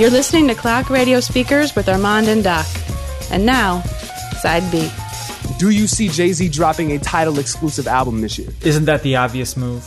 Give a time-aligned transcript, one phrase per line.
[0.00, 2.64] You're listening to Clock Radio Speakers with Armand and Doc.
[3.30, 3.82] And now,
[4.40, 4.90] Side B.
[5.58, 8.48] Do you see Jay Z dropping a Tidal exclusive album this year?
[8.62, 9.86] Isn't that the obvious move?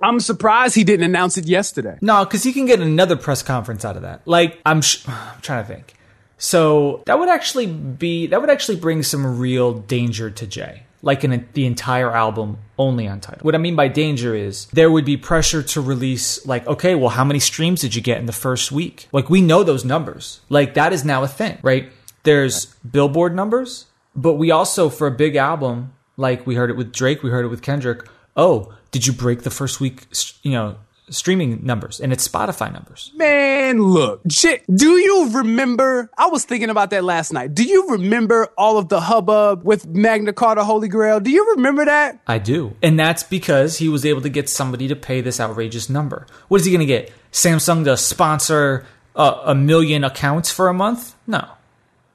[0.00, 1.98] I'm surprised he didn't announce it yesterday.
[2.00, 4.22] No, because he can get another press conference out of that.
[4.24, 5.94] Like I'm, sh- I'm trying to think.
[6.38, 10.84] So that would actually be that would actually bring some real danger to Jay.
[11.02, 13.40] Like in the entire album only on Tidal.
[13.42, 17.08] What I mean by danger is there would be pressure to release like okay, well
[17.08, 19.08] how many streams did you get in the first week?
[19.12, 20.40] Like we know those numbers.
[20.48, 21.90] Like that is now a thing, right?
[22.22, 26.92] There's Billboard numbers, but we also for a big album like we heard it with
[26.92, 28.06] Drake, we heard it with Kendrick.
[28.36, 30.06] Oh, did you break the first week,
[30.42, 30.76] you know,
[31.10, 33.12] streaming numbers and it's Spotify numbers.
[33.16, 36.10] Man, look, shit, do you remember?
[36.16, 37.54] I was thinking about that last night.
[37.54, 41.20] Do you remember all of the hubbub with Magna Carta Holy Grail?
[41.20, 42.20] Do you remember that?
[42.26, 42.76] I do.
[42.82, 46.26] And that's because he was able to get somebody to pay this outrageous number.
[46.48, 47.12] What is he going to get?
[47.32, 51.14] Samsung to sponsor a, a million accounts for a month?
[51.26, 51.46] No.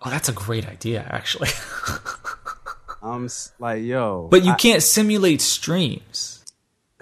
[0.04, 1.50] Oh, that's a great idea, actually.
[3.02, 4.28] I'm like, yo.
[4.30, 6.35] But you I, can't simulate streams.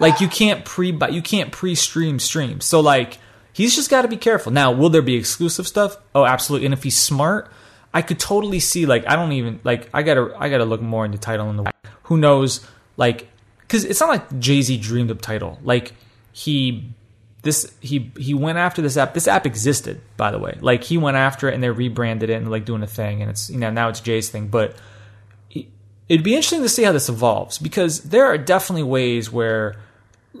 [0.00, 2.64] Like you can't pre buy you can't pre stream streams.
[2.64, 3.18] So like
[3.52, 4.52] he's just got to be careful.
[4.52, 5.96] Now, will there be exclusive stuff?
[6.14, 6.66] Oh, absolutely.
[6.66, 7.50] And if he's smart,
[7.92, 11.04] I could totally see like I don't even like I gotta I gotta look more
[11.04, 11.72] into Tidal in the
[12.04, 13.28] who knows like
[13.60, 15.60] because it's not like Jay Z dreamed up Tidal.
[15.62, 15.92] Like
[16.32, 16.90] he
[17.42, 19.14] this he he went after this app.
[19.14, 20.58] This app existed by the way.
[20.60, 23.30] Like he went after it and they rebranded it and like doing a thing and
[23.30, 24.76] it's you know now it's Jay's thing, but.
[26.08, 29.76] It'd be interesting to see how this evolves because there are definitely ways where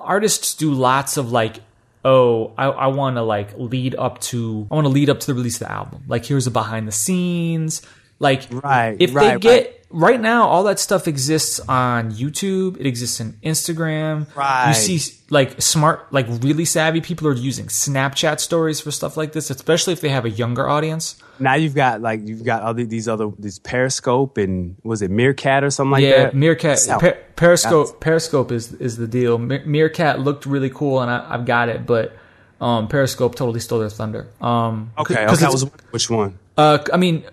[0.00, 1.60] artists do lots of like
[2.04, 5.26] oh i, I want to like lead up to i want to lead up to
[5.26, 7.82] the release of the album like here's a behind the scenes
[8.18, 9.83] like right if right, they get right.
[9.94, 10.20] Right.
[10.20, 12.78] now all that stuff exists on youtube.
[12.78, 14.26] It exists in instagram.
[14.34, 14.68] Right.
[14.68, 19.32] you see like smart like really savvy people are using snapchat stories for stuff like
[19.32, 21.16] this especially if they have a younger audience.
[21.38, 25.64] Now you've got like you've got other these other these periscope and was it meerkat
[25.64, 26.34] or something like yeah, that?
[26.34, 29.38] Yeah, meerkat per, periscope periscope is is the deal.
[29.38, 32.16] Meerkat looked really cool and I, have got it but
[32.60, 34.28] um, periscope totally stole their thunder.
[34.40, 36.38] Um, okay okay that was which one.
[36.56, 37.24] Uh, i mean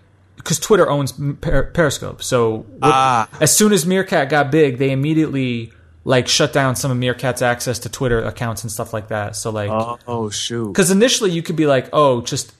[0.44, 2.24] because Twitter owns per- Periscope.
[2.24, 3.30] So ah.
[3.40, 5.72] as soon as Meerkat got big, they immediately
[6.04, 9.36] like shut down some of Meerkat's access to Twitter accounts and stuff like that.
[9.36, 12.54] So like, oh, oh shoot, because initially you could be like, oh, just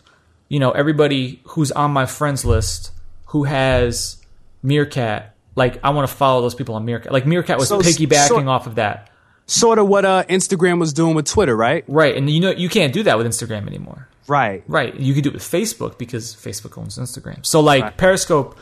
[0.48, 2.92] you know, everybody who's on my friends list
[3.28, 4.18] who has
[4.62, 7.12] Meerkat, like I want to follow those people on Meerkat.
[7.12, 9.10] Like Meerkat was so, piggybacking so, off of that.
[9.48, 11.84] Sort of what uh, Instagram was doing with Twitter, right?
[11.88, 14.08] Right, and you know you can't do that with Instagram anymore.
[14.28, 14.64] Right.
[14.68, 14.96] Right.
[15.00, 17.46] You can do it with Facebook because Facebook owns Instagram.
[17.46, 17.98] So like right.
[17.98, 18.58] Periscope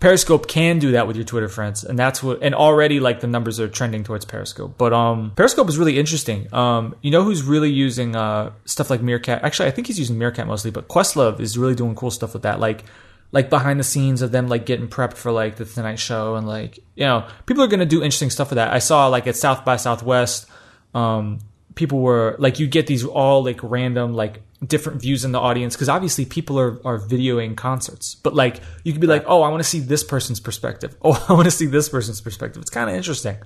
[0.00, 2.40] Periscope can do that with your Twitter friends, and that's what.
[2.40, 4.78] And already, like the numbers are trending towards Periscope.
[4.78, 6.52] But um, Periscope is really interesting.
[6.54, 9.42] Um, you know who's really using uh stuff like Meerkat?
[9.42, 12.42] Actually, I think he's using Meerkat mostly, but Questlove is really doing cool stuff with
[12.42, 12.60] that.
[12.60, 12.84] Like,
[13.32, 16.46] like behind the scenes of them like getting prepped for like the Tonight Show, and
[16.46, 18.72] like you know, people are gonna do interesting stuff with that.
[18.72, 20.46] I saw like at South by Southwest,
[20.94, 21.40] um,
[21.74, 25.76] people were like, you get these all like random like different views in the audience
[25.76, 28.14] because obviously people are, are videoing concerts.
[28.16, 30.96] But like you could be like oh i want to see this person's perspective.
[31.02, 32.60] Oh i want to see this person's perspective.
[32.60, 33.36] It's kind of interesting.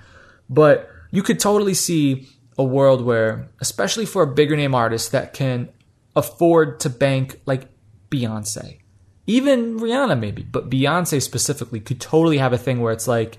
[0.48, 2.28] But you could totally see
[2.58, 5.68] a world where especially for a bigger name artist that can
[6.14, 7.68] afford to bank like
[8.10, 8.78] beyonce
[9.26, 13.38] even rihanna maybe but beyonce specifically could totally have a thing where it's like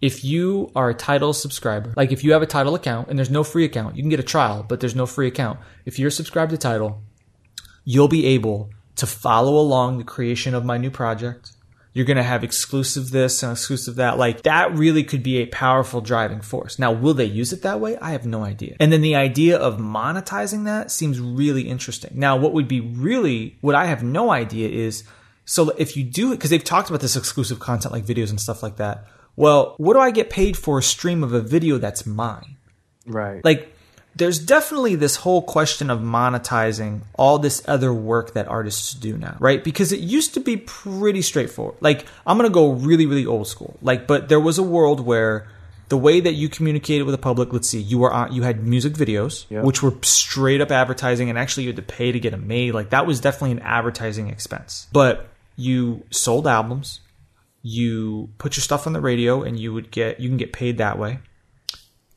[0.00, 3.30] if you are a Tidal subscriber, like if you have a Tidal account and there's
[3.30, 5.58] no free account, you can get a trial, but there's no free account.
[5.84, 7.02] If you're subscribed to Tidal,
[7.88, 11.52] you'll be able to follow along the creation of my new project.
[11.94, 14.18] You're going to have exclusive this and exclusive that.
[14.18, 16.78] Like that really could be a powerful driving force.
[16.78, 17.96] Now, will they use it that way?
[17.96, 18.76] I have no idea.
[18.78, 22.10] And then the idea of monetizing that seems really interesting.
[22.14, 25.04] Now, what would be really, what I have no idea is,
[25.46, 28.38] so if you do it, because they've talked about this exclusive content like videos and
[28.38, 29.06] stuff like that.
[29.34, 32.58] Well, what do I get paid for a stream of a video that's mine?
[33.06, 33.42] Right.
[33.42, 33.72] Like
[34.18, 39.36] there's definitely this whole question of monetizing all this other work that artists do now,
[39.38, 39.62] right?
[39.62, 41.76] Because it used to be pretty straightforward.
[41.80, 43.78] Like, I'm going to go really, really old school.
[43.80, 45.48] Like, but there was a world where
[45.88, 48.66] the way that you communicated with the public, let's see, you were on, you had
[48.66, 52.32] music videos, which were straight up advertising, and actually you had to pay to get
[52.32, 52.74] them made.
[52.74, 54.88] Like, that was definitely an advertising expense.
[54.92, 57.00] But you sold albums,
[57.62, 60.78] you put your stuff on the radio, and you would get, you can get paid
[60.78, 61.20] that way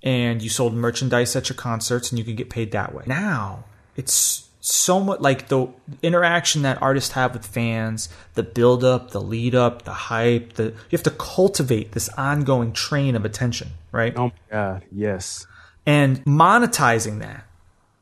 [0.03, 3.03] and you sold merchandise at your concerts and you could get paid that way.
[3.07, 3.65] Now
[3.95, 5.67] it's so much like the
[6.03, 10.65] interaction that artists have with fans, the build up, the lead up, the hype, the
[10.65, 14.13] you have to cultivate this ongoing train of attention, right?
[14.15, 15.45] Oh my god, yes.
[15.85, 17.45] And monetizing that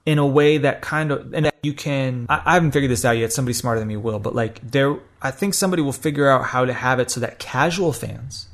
[0.05, 3.05] in a way that kind of and that you can I, I haven't figured this
[3.05, 6.27] out yet somebody smarter than me will but like there i think somebody will figure
[6.27, 8.47] out how to have it so that casual fans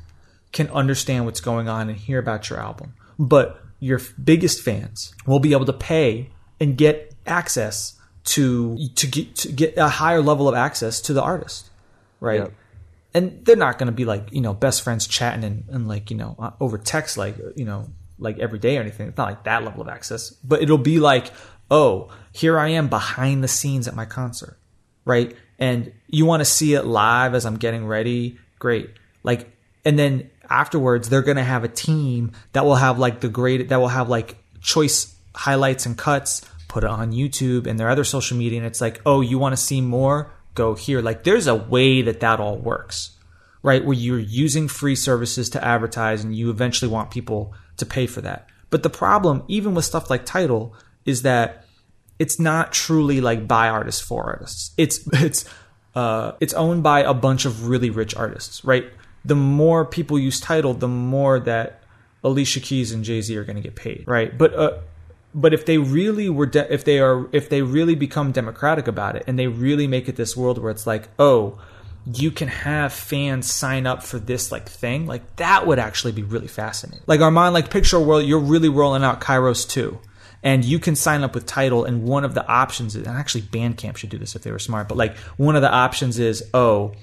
[0.52, 5.38] can understand what's going on and hear about your album but your biggest fans will
[5.38, 6.30] be able to pay
[6.60, 11.22] and get access to to get to get a higher level of access to the
[11.22, 11.70] artist
[12.20, 12.40] right?
[12.40, 12.52] Yep.
[13.14, 16.10] and they're not going to be like you know best friends chatting and, and like
[16.10, 19.08] you know uh, over text like you know like every day or anything.
[19.08, 21.30] It's not like that level of access but it'll be like
[21.70, 24.58] oh here i am behind the scenes at my concert
[25.04, 25.36] right?
[25.58, 28.38] And you want to see it live as i'm getting ready?
[28.58, 28.90] Great.
[29.22, 29.52] Like
[29.84, 33.68] and then afterwards they're going to have a team that will have like the great
[33.68, 38.04] that will have like choice highlights and cuts put it on youtube and their other
[38.04, 41.46] social media and it's like oh you want to see more go here like there's
[41.46, 43.16] a way that that all works
[43.66, 43.84] right?
[43.84, 48.20] Where you're using free services to advertise and you eventually want people to pay for
[48.20, 48.48] that.
[48.70, 50.72] But the problem, even with stuff like Tidal,
[51.04, 51.64] is that
[52.20, 54.70] it's not truly like by artists for artists.
[54.76, 55.46] It's it's
[55.96, 58.84] uh, it's owned by a bunch of really rich artists, right?
[59.26, 61.82] The more people use Tidal, the more that
[62.24, 64.36] Alicia Keys and Jay Z are going to get paid, right?
[64.36, 64.78] But uh,
[65.34, 69.16] but if they really were, de- if they are, if they really become democratic about
[69.16, 71.58] it, and they really make it this world where it's like, oh,
[72.12, 76.22] you can have fans sign up for this like thing, like that would actually be
[76.22, 77.02] really fascinating.
[77.06, 79.98] Like Armand, like picture world you're really rolling out Kairos 2
[80.42, 83.42] and you can sign up with Tidal and one of the options is and actually
[83.42, 86.48] Bandcamp should do this if they were smart, but like one of the options is,
[86.54, 86.94] oh,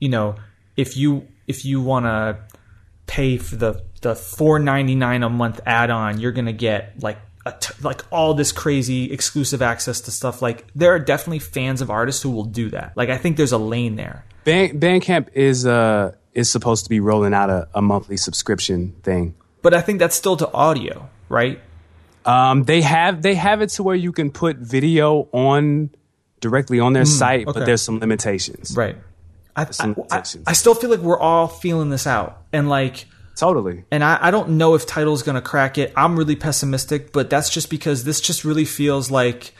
[0.00, 0.34] you know,
[0.76, 2.38] if you if you want to
[3.06, 7.74] pay for the the 4.99 a month add-on, you're going to get like a t-
[7.82, 10.42] like all this crazy exclusive access to stuff.
[10.42, 12.92] Like there are definitely fans of artists who will do that.
[12.96, 14.24] Like I think there's a lane there.
[14.44, 19.34] Band, Bandcamp is uh is supposed to be rolling out a, a monthly subscription thing.
[19.62, 21.60] But I think that's still to audio, right?
[22.26, 25.90] Um, they have they have it to where you can put video on
[26.40, 27.58] directly on their site, okay.
[27.58, 28.76] but there's some limitations.
[28.76, 28.96] Right.
[29.56, 29.66] I,
[30.10, 30.52] I, I.
[30.52, 32.42] Still feel like we're all feeling this out.
[32.52, 33.06] And like
[33.36, 33.84] Totally.
[33.90, 35.92] and I, I don't know if Tidal's gonna crack it.
[35.96, 39.54] I'm really pessimistic, but that's just because this just really feels like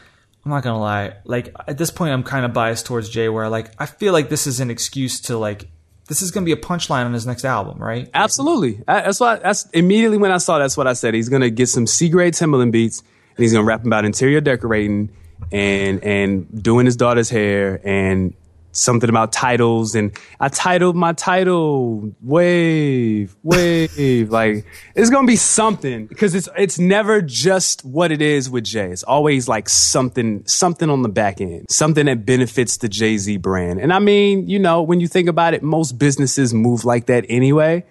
[0.44, 1.14] I'm not gonna lie.
[1.24, 4.28] Like at this point, I'm kind of biased towards Jay, where like I feel like
[4.28, 5.68] this is an excuse to like
[6.08, 8.10] this is gonna be a punchline on his next album, right?
[8.12, 8.82] Absolutely.
[8.86, 9.36] I, that's why.
[9.36, 10.58] That's immediately when I saw.
[10.58, 11.14] That's what I said.
[11.14, 15.10] He's gonna get some C grade Timbaland beats, and he's gonna rap about interior decorating
[15.50, 18.34] and and doing his daughter's hair and
[18.76, 19.94] something about titles.
[19.94, 26.78] And I titled my title "Wave, Wave." like it's gonna be something because it's it's
[26.78, 28.90] never just what it is with Jay.
[28.90, 33.38] It's always like something something on the back end, something that benefits the Jay Z
[33.38, 33.80] brand.
[33.80, 37.24] And I mean, you know, when you think about it, most businesses move like that
[37.28, 37.84] anyway.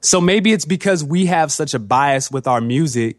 [0.00, 3.16] So maybe it's because we have such a bias with our music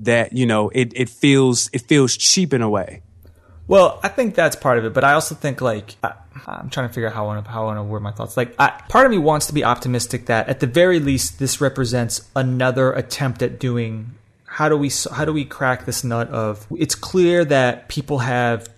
[0.00, 3.02] that you know it, it feels it feels cheap in a way.
[3.66, 5.96] Well, I think that's part of it, but I also think like
[6.46, 8.12] I'm trying to figure out how I want to how I want to word my
[8.12, 8.36] thoughts.
[8.36, 11.60] Like, I, part of me wants to be optimistic that at the very least this
[11.60, 14.14] represents another attempt at doing
[14.44, 18.68] how do we how do we crack this nut of it's clear that people have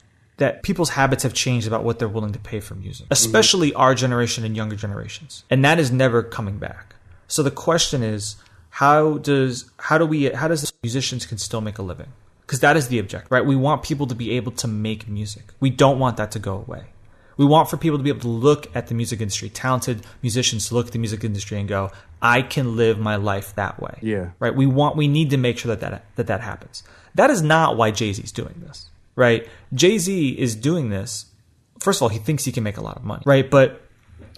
[0.41, 3.13] that people's habits have changed about what they're willing to pay for music, mm-hmm.
[3.13, 6.95] especially our generation and younger generations, and that is never coming back.
[7.29, 8.37] So the question is,
[8.71, 12.09] how does how do we how does musicians can still make a living?
[12.41, 13.45] Because that is the objective, right?
[13.45, 15.45] We want people to be able to make music.
[15.61, 16.87] We don't want that to go away.
[17.41, 20.69] We want for people to be able to look at the music industry, talented musicians
[20.69, 23.99] to look at the music industry and go, I can live my life that way.
[24.03, 24.33] Yeah.
[24.39, 24.55] Right.
[24.55, 26.83] We want, we need to make sure that that, that, that happens.
[27.15, 29.49] That is not why Jay Z is doing this, right?
[29.73, 31.33] Jay Z is doing this.
[31.79, 33.51] First of all, he thinks he can make a lot of money, right?
[33.51, 33.81] But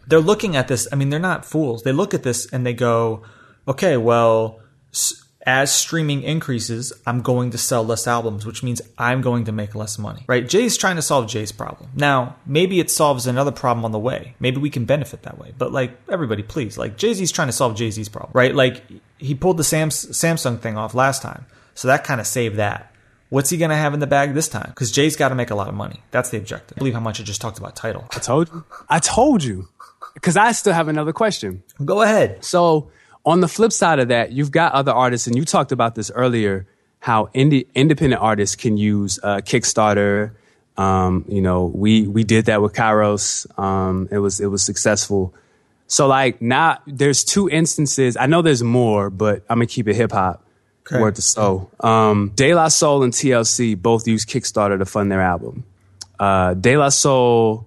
[0.06, 0.86] they're looking at this.
[0.92, 1.82] I mean, they're not fools.
[1.82, 3.24] They look at this and they go,
[3.66, 4.60] okay, well,
[5.44, 9.74] as streaming increases, I'm going to sell less albums, which means I'm going to make
[9.74, 10.48] less money, right?
[10.48, 11.90] Jay's trying to solve Jay's problem.
[11.96, 14.34] Now, maybe it solves another problem on the way.
[14.38, 15.52] Maybe we can benefit that way.
[15.56, 18.54] But like everybody, please, like Jay Z's trying to solve Jay Z's problem, right?
[18.54, 18.84] Like
[19.18, 22.94] he pulled the Sams- Samsung thing off last time, so that kind of saved that.
[23.30, 24.68] What's he going to have in the bag this time?
[24.68, 26.02] Because Jay's got to make a lot of money.
[26.10, 26.76] That's the objective.
[26.76, 28.06] I believe how much I just talked about Tidal.
[28.10, 28.64] I told you.
[28.90, 29.68] I told you.
[30.12, 31.62] Because I still have another question.
[31.82, 32.44] Go ahead.
[32.44, 32.90] So
[33.24, 36.10] on the flip side of that, you've got other artists, and you talked about this
[36.14, 36.66] earlier,
[36.98, 40.32] how indie, independent artists can use uh, Kickstarter.
[40.76, 43.46] Um, you know, we we did that with Kairos.
[43.58, 45.34] Um, it was it was successful.
[45.86, 48.16] So like now, there's two instances.
[48.16, 50.44] I know there's more, but I'm gonna keep it hip hop.
[50.86, 51.00] Okay.
[51.00, 51.70] Word to soul.
[51.80, 55.64] Um, De La Soul and TLC both use Kickstarter to fund their album.
[56.18, 57.66] Uh, De La Soul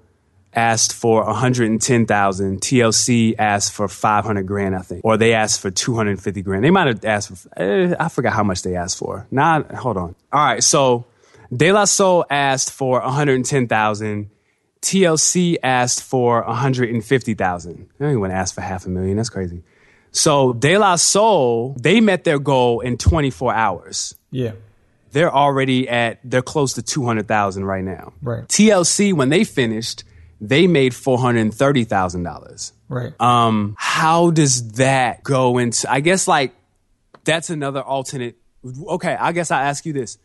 [0.55, 2.62] asked for 110,000.
[2.62, 5.01] TLC asked for 500 grand, I think.
[5.03, 6.63] Or they asked for 250 grand.
[6.63, 9.27] They might have asked for, eh, I forgot how much they asked for.
[9.31, 10.15] Nah, hold on.
[10.31, 10.63] All right.
[10.63, 11.05] So
[11.55, 14.29] De La Soul asked for 110,000.
[14.81, 17.89] TLC asked for 150,000.
[17.97, 19.17] They don't even ask for half a million.
[19.17, 19.63] That's crazy.
[20.12, 24.15] So De La Soul, they met their goal in 24 hours.
[24.31, 24.53] Yeah.
[25.12, 28.13] They're already at, they're close to 200,000 right now.
[28.21, 28.47] Right.
[28.47, 30.03] TLC, when they finished,
[30.49, 32.71] they made $430,000.
[32.87, 33.19] Right.
[33.21, 36.53] Um, how does that go into, I guess like
[37.23, 38.37] that's another alternate.
[38.87, 39.13] Okay.
[39.13, 40.17] I guess I ask you this.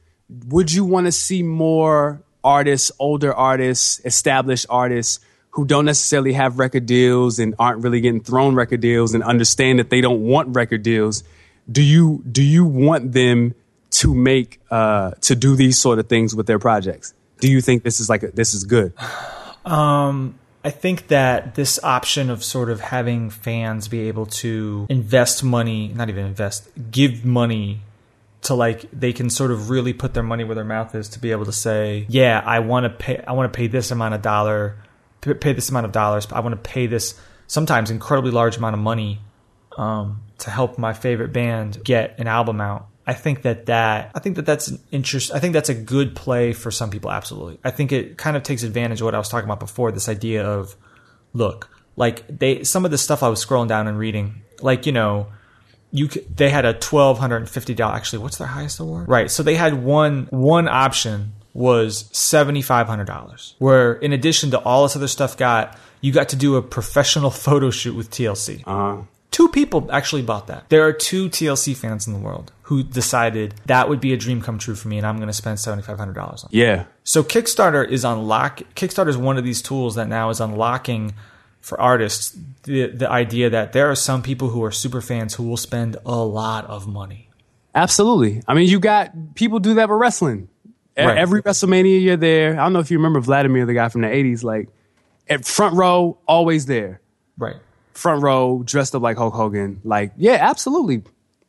[0.46, 5.20] Would you want to see more artists, older artists, established artists
[5.52, 9.78] who don't necessarily have record deals and aren't really getting thrown record deals and understand
[9.78, 11.24] that they don't want record deals?
[11.70, 13.54] Do you, do you want them
[13.90, 17.12] to make, uh, to do these sort of things with their projects?
[17.40, 18.92] Do you think this is like, a, this is good?
[19.70, 25.42] Um, I think that this option of sort of having fans be able to invest
[25.42, 27.80] money, not even invest, give money
[28.42, 31.18] to like they can sort of really put their money where their mouth is to
[31.18, 34.14] be able to say, yeah, I want to pay, I want to pay this amount
[34.14, 34.76] of dollar,
[35.20, 36.26] pay this amount of dollars.
[36.30, 39.20] I want to pay this sometimes incredibly large amount of money
[39.76, 42.89] um, to help my favorite band get an album out.
[43.06, 45.32] I think that that I think that that's an interest.
[45.32, 47.10] I think that's a good play for some people.
[47.10, 49.90] Absolutely, I think it kind of takes advantage of what I was talking about before.
[49.90, 50.76] This idea of
[51.32, 54.92] look, like they some of the stuff I was scrolling down and reading, like you
[54.92, 55.28] know,
[55.90, 57.94] you they had a twelve hundred and fifty dollar.
[57.94, 59.08] Actually, what's their highest award?
[59.08, 59.30] Right.
[59.30, 64.58] So they had one one option was seventy five hundred dollars, where in addition to
[64.60, 68.62] all this other stuff, got you got to do a professional photo shoot with TLC.
[68.66, 70.68] Uh, Two people actually bought that.
[70.70, 74.40] There are two TLC fans in the world who decided that would be a dream
[74.42, 76.50] come true for me, and I'm going to spend seventy five hundred dollars on.
[76.52, 76.56] it.
[76.56, 76.84] yeah.
[77.04, 78.58] So Kickstarter is unlock.
[78.74, 81.14] Kickstarter is one of these tools that now is unlocking
[81.60, 85.44] for artists the the idea that there are some people who are super fans who
[85.44, 87.28] will spend a lot of money.
[87.74, 88.42] Absolutely.
[88.48, 90.48] I mean, you got people do that with wrestling.
[90.98, 91.16] Right.
[91.16, 92.52] Every WrestleMania you're there.
[92.52, 94.68] I don't know if you remember Vladimir, the guy from the 80s, like
[95.28, 97.00] at front row, always there.
[97.38, 97.56] Right.
[98.00, 99.82] Front row, dressed up like Hulk Hogan.
[99.84, 101.02] Like, yeah, absolutely.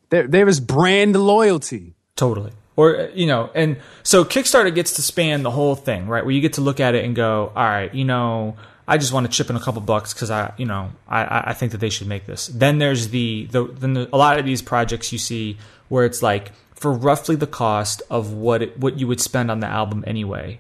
[0.10, 1.94] There, there is brand loyalty.
[2.18, 2.52] Totally.
[2.76, 6.26] Or uh, you know, and so Kickstarter gets to span the whole thing, right?
[6.26, 9.14] Where you get to look at it and go, all right, you know, I just
[9.14, 11.78] want to chip in a couple bucks because I, you know, I- I, think that
[11.78, 12.48] they should make this.
[12.48, 16.22] Then there's the, the then the, a lot of these projects you see where it's
[16.22, 20.04] like for roughly the cost of what it, what you would spend on the album
[20.06, 20.60] anyway,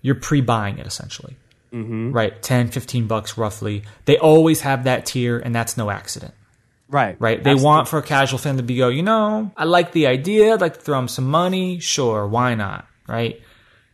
[0.00, 1.36] you're pre-buying it essentially,
[1.74, 2.12] mm-hmm.
[2.12, 2.40] right?
[2.42, 3.82] 10, 15 bucks roughly.
[4.04, 6.34] They always have that tier, and that's no accident
[6.88, 7.16] Right.
[7.18, 7.42] right?
[7.42, 10.54] They want for a casual fan to be go, you know, I like the idea,
[10.54, 13.40] I'd like to throw them some money, sure, why not, right?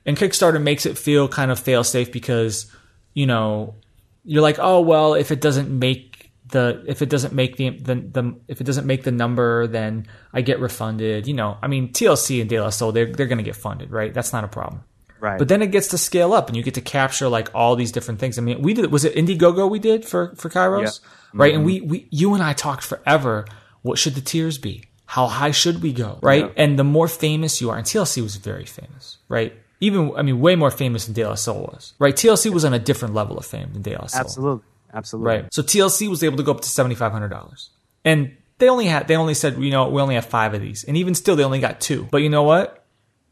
[0.04, 2.70] And Kickstarter makes it feel kind of fail safe because,
[3.14, 3.76] you know,
[4.24, 7.94] you're like, oh well, if it doesn't make the if it doesn't make the the,
[7.94, 11.26] the if it doesn't make the number, then I get refunded.
[11.26, 14.12] You know, I mean TLC and De La Soul, they're they're gonna get funded, right?
[14.12, 14.82] That's not a problem.
[15.20, 15.38] Right.
[15.38, 17.92] But then it gets to scale up, and you get to capture like all these
[17.92, 18.38] different things.
[18.38, 18.90] I mean, we did.
[18.90, 21.00] Was it Indiegogo we did for for Kairos,
[21.34, 21.54] right?
[21.54, 21.66] And mm-hmm.
[21.66, 23.46] we we you and I talked forever.
[23.82, 24.84] What should the tiers be?
[25.06, 26.18] How high should we go?
[26.22, 26.52] Right?
[26.56, 29.54] And the more famous you are, and TLC was very famous, right?
[29.80, 32.14] Even I mean, way more famous than De La Soul was, right?
[32.14, 34.64] TLC was on a different level of fame than De La Soul, Absolutely.
[34.92, 35.26] Absolutely.
[35.26, 35.54] right?
[35.54, 37.70] So TLC was able to go up to seventy five hundred dollars,
[38.04, 40.84] and they only had they only said you know we only have five of these,
[40.84, 42.06] and even still they only got two.
[42.10, 42.84] But you know what?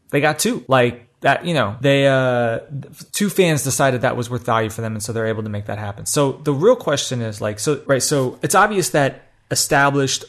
[0.09, 0.65] They got two.
[0.67, 2.59] Like that, you know, they uh
[3.11, 5.65] two fans decided that was worth value for them, and so they're able to make
[5.65, 6.05] that happen.
[6.05, 10.25] So the real question is like, so right, so it's obvious that established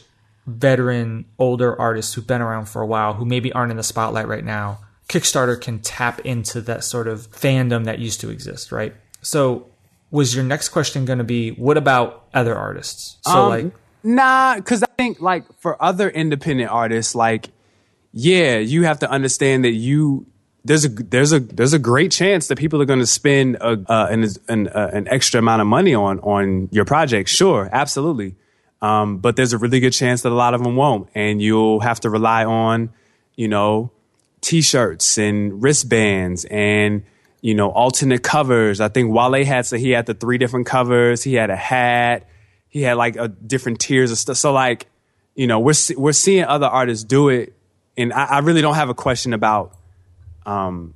[0.47, 4.27] veteran older artists who've been around for a while who maybe aren't in the spotlight
[4.27, 8.95] right now kickstarter can tap into that sort of fandom that used to exist right
[9.21, 9.67] so
[10.09, 14.55] was your next question going to be what about other artists so Um, like Nah,
[14.55, 17.49] because I think like for other independent artists, like
[18.13, 20.25] yeah, you have to understand that you
[20.63, 23.83] there's a there's a there's a great chance that people are going to spend a,
[23.87, 27.29] uh, an an, uh, an extra amount of money on on your project.
[27.29, 28.35] Sure, absolutely,
[28.81, 31.79] um, but there's a really good chance that a lot of them won't, and you'll
[31.79, 32.91] have to rely on
[33.35, 33.91] you know
[34.41, 37.03] t-shirts and wristbands and
[37.41, 38.79] you know alternate covers.
[38.79, 41.23] I think Wale had so he had the three different covers.
[41.23, 42.27] He had a hat.
[42.69, 44.37] He had like a different tiers of stuff.
[44.37, 44.85] So like
[45.33, 47.53] you know we're we're seeing other artists do it,
[47.97, 49.75] and I, I really don't have a question about
[50.45, 50.93] um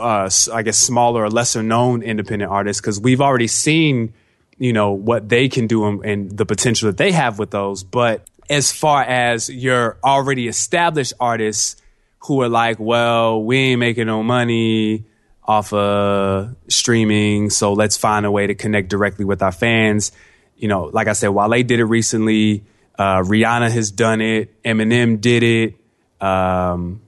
[0.00, 4.14] uh, I guess smaller or lesser known independent artists because we've already seen
[4.58, 7.82] you know what they can do and, and the potential that they have with those.
[7.82, 11.80] But as far as your already established artists
[12.24, 15.06] who are like, well, we ain't making no money
[15.44, 20.12] off of streaming, so let's find a way to connect directly with our fans.
[20.56, 22.64] You know, like I said, Wale did it recently.
[22.98, 24.62] Uh, Rihanna has done it.
[24.62, 25.74] Eminem did it.
[26.20, 27.00] Um,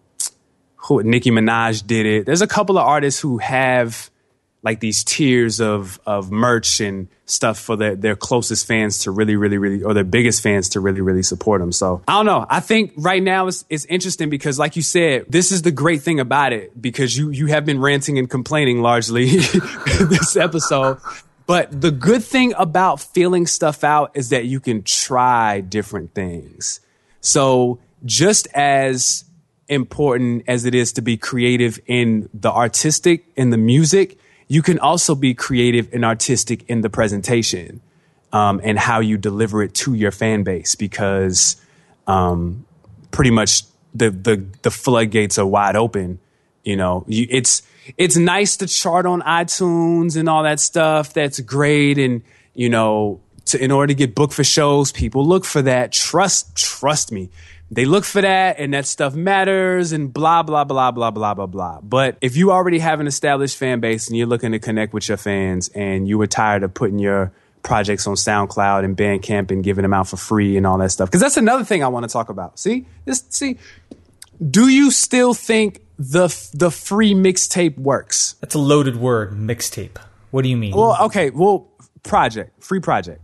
[0.85, 2.27] who Nicki Minaj did it.
[2.27, 4.11] There's a couple of artists who have
[4.63, 9.35] like these tiers of of merch and stuff for their, their closest fans to really,
[9.35, 11.73] really, really, or their biggest fans to really, really support them.
[11.73, 12.47] So I don't know.
[12.49, 16.03] I think right now it's, it's interesting because, like you said, this is the great
[16.03, 20.99] thing about it because you you have been ranting and complaining largely this episode.
[21.47, 26.81] But the good thing about feeling stuff out is that you can try different things.
[27.21, 29.25] So just as
[29.73, 34.79] important as it is to be creative in the artistic in the music, you can
[34.79, 37.81] also be creative and artistic in the presentation
[38.33, 41.57] um, and how you deliver it to your fan base because
[42.07, 42.65] um,
[43.11, 43.63] pretty much
[43.95, 46.19] the, the the floodgates are wide open.
[46.65, 47.63] You know, you, it's
[47.99, 51.13] it's nice to chart on iTunes and all that stuff.
[51.13, 52.23] That's great, and
[52.55, 55.93] you know, to, in order to get booked for shows, people look for that.
[55.93, 57.31] Trust trust me.
[57.73, 61.47] They look for that and that stuff matters and blah blah blah blah blah blah
[61.47, 61.81] blah.
[61.81, 65.09] But if you already have an established fan base and you're looking to connect with
[65.09, 67.33] your fans and you were tired of putting your
[67.63, 71.09] projects on SoundCloud and Bandcamp and giving them out for free and all that stuff.
[71.09, 72.59] Because that's another thing I want to talk about.
[72.59, 72.87] See?
[73.07, 73.57] This see?
[74.51, 78.35] Do you still think the the free mixtape works?
[78.43, 79.97] That's a loaded word, mixtape.
[80.31, 80.77] What do you mean?
[80.77, 81.31] well okay.
[81.31, 81.71] Well
[82.03, 82.63] project.
[82.63, 83.23] Free project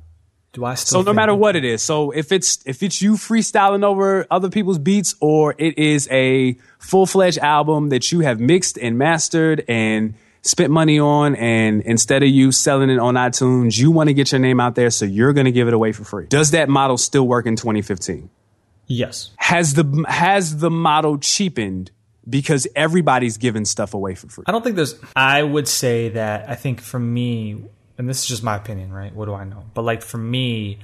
[0.52, 3.14] do I still So no matter what it is, so if it's if it's you
[3.14, 8.40] freestyling over other people's beats, or it is a full fledged album that you have
[8.40, 13.78] mixed and mastered and spent money on, and instead of you selling it on iTunes,
[13.78, 15.92] you want to get your name out there, so you're going to give it away
[15.92, 16.26] for free.
[16.26, 18.30] Does that model still work in 2015?
[18.86, 19.30] Yes.
[19.36, 21.90] Has the has the model cheapened
[22.28, 24.44] because everybody's giving stuff away for free?
[24.46, 24.98] I don't think there's.
[25.14, 27.64] I would say that I think for me,
[27.98, 29.14] and this is just my opinion, right?
[29.14, 29.64] What do I know?
[29.74, 30.78] But like for me,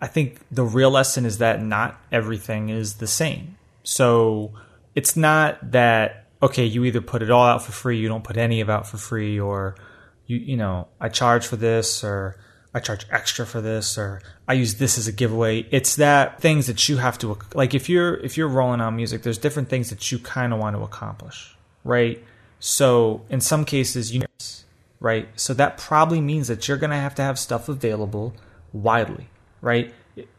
[0.00, 3.56] I think the real lesson is that not everything is the same.
[3.82, 4.52] So
[4.94, 8.36] it's not that okay, you either put it all out for free, you don't put
[8.36, 9.76] any of out for free, or
[10.26, 12.36] you you know I charge for this or
[12.72, 15.66] I charge extra for this or I use this as a giveaway.
[15.70, 19.22] It's that things that you have to like if you're if you're rolling on music,
[19.22, 22.22] there's different things that you kind of want to accomplish, right?
[22.58, 24.24] So in some cases, you
[25.04, 25.28] right?
[25.36, 28.34] So that probably means that you're going to have to have stuff available
[28.72, 29.28] widely,
[29.60, 29.92] right?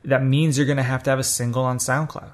[0.03, 2.31] That means you're going to have to have a single on SoundCloud.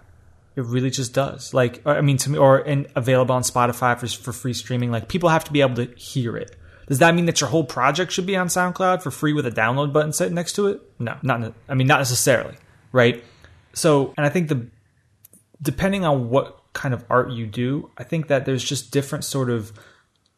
[0.56, 1.54] It really just does.
[1.54, 4.92] Like, I mean, to me, or and available on Spotify for for free streaming.
[4.92, 6.56] Like, people have to be able to hear it.
[6.88, 9.52] Does that mean that your whole project should be on SoundCloud for free with a
[9.52, 10.82] download button set next to it?
[11.00, 11.54] No, not.
[11.68, 12.56] I mean, not necessarily,
[12.94, 13.22] right?
[13.74, 14.68] So, and I think the
[15.62, 19.50] depending on what kind of art you do, I think that there's just different sort
[19.50, 19.74] of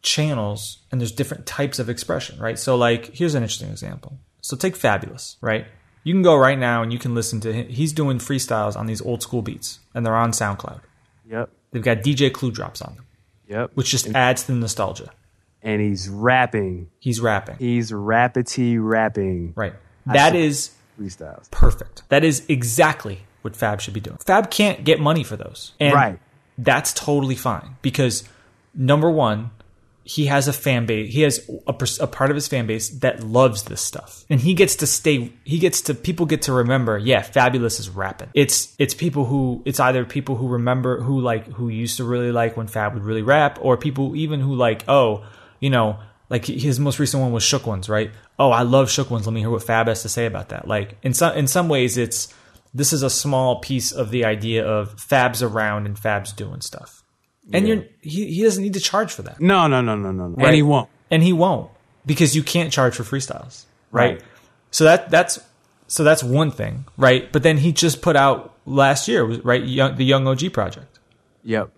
[0.04, 2.60] channels and there's different types of expression, right?
[2.60, 4.20] So, like, here's an interesting example.
[4.42, 5.66] So, take Fabolous, right?
[6.04, 7.70] You can go right now and you can listen to him.
[7.70, 10.82] He's doing freestyles on these old school beats, and they're on SoundCloud.
[11.30, 13.06] Yep, They've got DJ Clue drops on them,
[13.48, 13.72] yep.
[13.74, 15.10] which just adds to the nostalgia.
[15.62, 16.90] and he's rapping.
[17.00, 19.74] He's rapping, He's rappity rapping right?
[20.06, 21.50] That is freestyles.
[21.52, 22.04] perfect.
[22.10, 24.18] That is exactly what Fab should be doing.
[24.18, 25.72] Fab can't get money for those.
[25.80, 26.20] And Right.
[26.58, 28.26] That's totally fine because
[28.76, 29.52] number one,
[30.04, 31.14] he has a fan base.
[31.14, 34.54] He has a, a part of his fan base that loves this stuff, and he
[34.54, 35.32] gets to stay.
[35.44, 36.98] He gets to people get to remember.
[36.98, 38.30] Yeah, Fabolous is rapping.
[38.34, 42.32] It's it's people who it's either people who remember who like who used to really
[42.32, 45.26] like when Fab would really rap, or people even who like oh
[45.60, 48.12] you know like his most recent one was Shook Ones, right?
[48.40, 49.28] Oh, I love Shook Ones.
[49.28, 50.68] Let me hear what Fab has to say about that.
[50.68, 52.34] Like in some in some ways, it's
[52.74, 57.03] this is a small piece of the idea of Fab's around and Fab's doing stuff,
[57.52, 60.28] and you're he, he doesn't need to charge for that, No, no, no, no, no,
[60.30, 60.36] no.
[60.36, 60.48] Right.
[60.48, 60.90] And he won't.
[61.12, 61.70] and he won't
[62.06, 64.14] because you can't charge for freestyles, right?
[64.14, 64.24] Right.
[64.72, 65.40] So that that's
[65.88, 67.32] so that's one thing, right?
[67.32, 69.64] But then he just put out last year, right?
[69.64, 71.00] Young, the Young OG project,
[71.44, 71.70] Yep.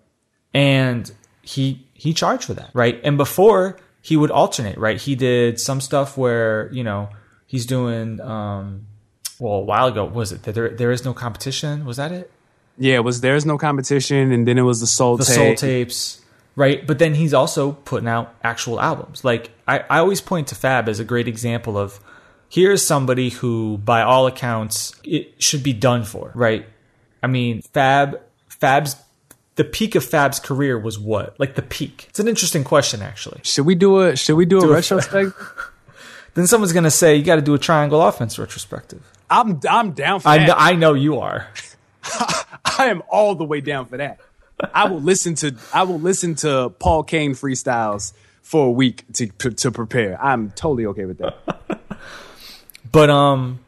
[0.54, 1.10] and
[1.42, 3.00] he he charged for that, right?
[3.04, 5.00] And before he would alternate, right?
[5.00, 7.08] He did some stuff where you know
[7.46, 8.20] he's doing.
[8.20, 8.86] um
[9.38, 11.84] well, a while ago was it there there is no competition?
[11.84, 12.30] Was that it?
[12.78, 15.34] Yeah, it was there's no competition, and then it was the soul the tape.
[15.34, 16.20] soul tapes
[16.56, 16.86] right?
[16.86, 19.22] But then he's also putting out actual albums.
[19.24, 22.00] Like I, I always point to fab as a great example of
[22.48, 26.66] here's somebody who by all accounts it should be done for right?
[27.22, 28.96] I mean fab fab's
[29.56, 31.38] the peak of fab's career was what?
[31.38, 32.06] Like the peak.
[32.08, 33.40] It's an interesting question actually.
[33.44, 35.34] Should we do a Should we do, Do a a- retrospect?
[36.34, 39.02] then someone's gonna say you got to do a triangle offense retrospective.
[39.28, 40.48] I'm I'm down for I that.
[40.48, 41.48] know, I know you are
[42.64, 44.20] I am all the way down for that.
[44.72, 49.26] I will listen to I will listen to Paul Cain freestyles for a week to
[49.28, 50.22] to prepare.
[50.22, 51.36] I'm totally okay with that.
[52.92, 53.60] But um,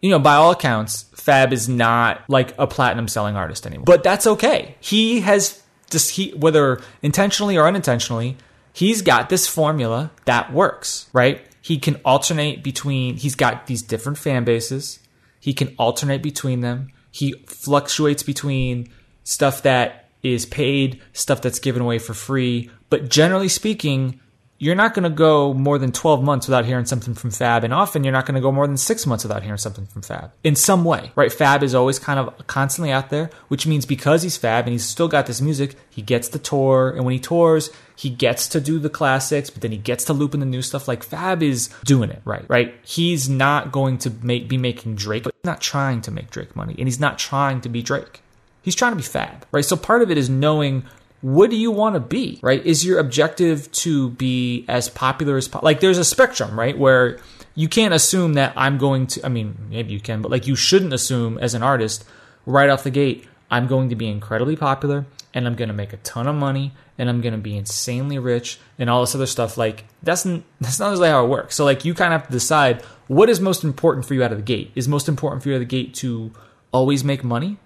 [0.00, 3.84] you know, by all accounts, Fab is not like a platinum selling artist anymore.
[3.84, 4.76] But that's okay.
[4.80, 8.38] He has just he whether intentionally or unintentionally,
[8.72, 11.42] he's got this formula that works, right?
[11.60, 15.00] He can alternate between he's got these different fan bases.
[15.40, 16.88] He can alternate between them.
[17.10, 18.88] He fluctuates between
[19.24, 24.20] stuff that is paid, stuff that's given away for free, but generally speaking,
[24.58, 27.72] you're not going to go more than 12 months without hearing something from Fab, and
[27.72, 30.32] often you're not going to go more than six months without hearing something from Fab
[30.42, 31.32] in some way, right?
[31.32, 34.84] Fab is always kind of constantly out there, which means because he's Fab and he's
[34.84, 38.60] still got this music, he gets to tour, and when he tours, he gets to
[38.60, 40.88] do the classics, but then he gets to loop in the new stuff.
[40.88, 42.74] Like Fab is doing it right, right?
[42.84, 46.56] He's not going to make be making Drake, but he's not trying to make Drake
[46.56, 48.22] money, and he's not trying to be Drake.
[48.62, 49.64] He's trying to be Fab, right?
[49.64, 50.84] So part of it is knowing
[51.20, 52.64] what do you want to be, right?
[52.64, 56.78] Is your objective to be as popular as po- like there's a spectrum, right?
[56.78, 57.18] Where
[57.54, 60.54] you can't assume that I'm going to I mean, maybe you can, but like you
[60.54, 62.04] shouldn't assume as an artist
[62.46, 65.92] right off the gate, I'm going to be incredibly popular and I'm going to make
[65.92, 69.26] a ton of money and I'm going to be insanely rich and all this other
[69.26, 71.56] stuff like that's n- that's not really how it works.
[71.56, 74.32] So like you kind of have to decide what is most important for you out
[74.32, 74.70] of the gate.
[74.74, 76.32] Is most important for you out of the gate to
[76.72, 77.58] always make money?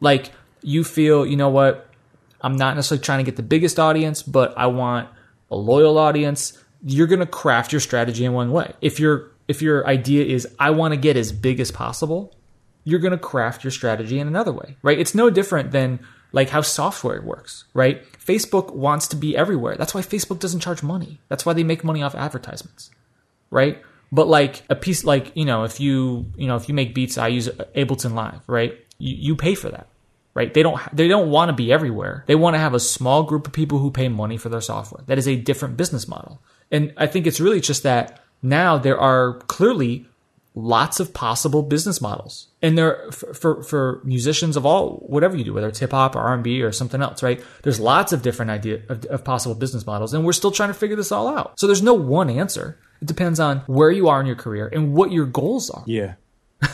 [0.00, 0.32] Like
[0.62, 1.85] you feel, you know what?
[2.46, 5.08] I'm not necessarily trying to get the biggest audience, but I want
[5.50, 6.56] a loyal audience.
[6.80, 8.72] You're going to craft your strategy in one way.
[8.80, 12.36] If your if your idea is I want to get as big as possible,
[12.84, 14.96] you're going to craft your strategy in another way, right?
[14.96, 15.98] It's no different than
[16.30, 18.04] like how software works, right?
[18.12, 19.74] Facebook wants to be everywhere.
[19.74, 21.18] That's why Facebook doesn't charge money.
[21.28, 22.92] That's why they make money off advertisements,
[23.50, 23.82] right?
[24.12, 27.18] But like a piece, like you know, if you you know if you make beats,
[27.18, 28.78] I use Ableton Live, right?
[28.98, 29.88] You, you pay for that
[30.36, 30.52] right?
[30.52, 32.22] They don't they don't want to be everywhere.
[32.26, 35.02] They want to have a small group of people who pay money for their software.
[35.06, 36.42] That is a different business model.
[36.70, 40.06] And I think it's really just that now there are clearly
[40.54, 42.48] lots of possible business models.
[42.60, 46.14] And there for for, for musicians of all whatever you do, whether it's hip hop
[46.14, 47.42] or R&B or something else, right?
[47.62, 50.74] There's lots of different idea of, of possible business models and we're still trying to
[50.74, 51.58] figure this all out.
[51.58, 52.78] So there's no one answer.
[53.00, 55.84] It depends on where you are in your career and what your goals are.
[55.86, 56.14] Yeah.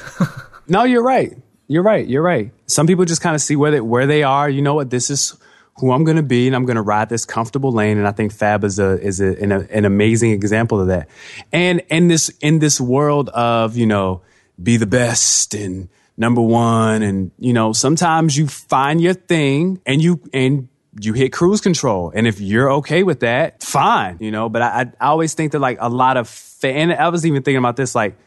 [0.66, 1.36] no, you're right.
[1.72, 2.06] You're right.
[2.06, 2.52] You're right.
[2.66, 4.50] Some people just kind of see where they where they are.
[4.50, 4.90] You know what?
[4.90, 5.34] This is
[5.78, 7.96] who I'm going to be, and I'm going to ride this comfortable lane.
[7.96, 11.08] And I think Fab is a is a, an, a, an amazing example of that.
[11.50, 14.20] And in this in this world of you know
[14.62, 20.02] be the best and number one, and you know sometimes you find your thing and
[20.02, 20.68] you and
[21.00, 22.12] you hit cruise control.
[22.14, 24.50] And if you're okay with that, fine, you know.
[24.50, 26.92] But I, I always think that like a lot of fan.
[26.92, 28.18] I was even thinking about this like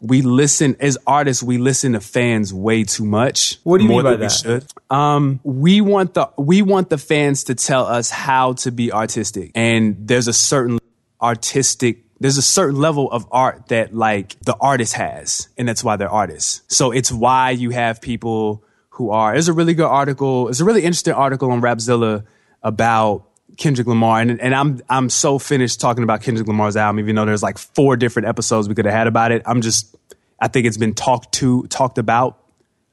[0.00, 3.58] we listen as artists we listen to fans way too much.
[3.64, 4.66] What do you mean by than we should.
[4.90, 9.52] Um we want the we want the fans to tell us how to be artistic.
[9.54, 10.78] And there's a certain
[11.20, 15.96] artistic there's a certain level of art that like the artist has and that's why
[15.96, 16.62] they're artists.
[16.68, 20.64] So it's why you have people who are there's a really good article it's a
[20.64, 22.24] really interesting article on rapzilla
[22.62, 27.14] about Kendrick Lamar, and and I'm I'm so finished talking about Kendrick Lamar's album, even
[27.14, 29.42] though there's like four different episodes we could have had about it.
[29.46, 29.94] I'm just
[30.40, 32.38] I think it's been talked to talked about.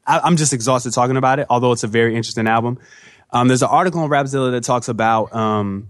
[0.06, 2.80] I, am just exhausted talking about it, although it's a very interesting album.
[3.32, 5.90] Um, there's an article on Rapzilla that talks about um,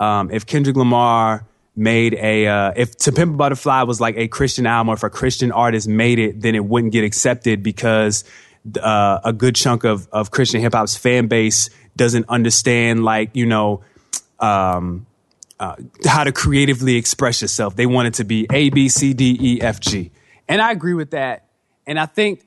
[0.00, 4.28] um, if Kendrick Lamar made a uh, if To Pimp a Butterfly was like a
[4.28, 8.24] Christian album, or if a Christian artist made it, then it wouldn't get accepted because
[8.80, 13.46] uh, a good chunk of of Christian hip hop's fan base doesn't understand like you
[13.46, 13.82] know
[14.38, 15.06] um,
[15.58, 17.76] uh, how to creatively express yourself.
[17.76, 20.10] They want it to be A B C D E F G,
[20.48, 21.44] and I agree with that.
[21.86, 22.46] And I think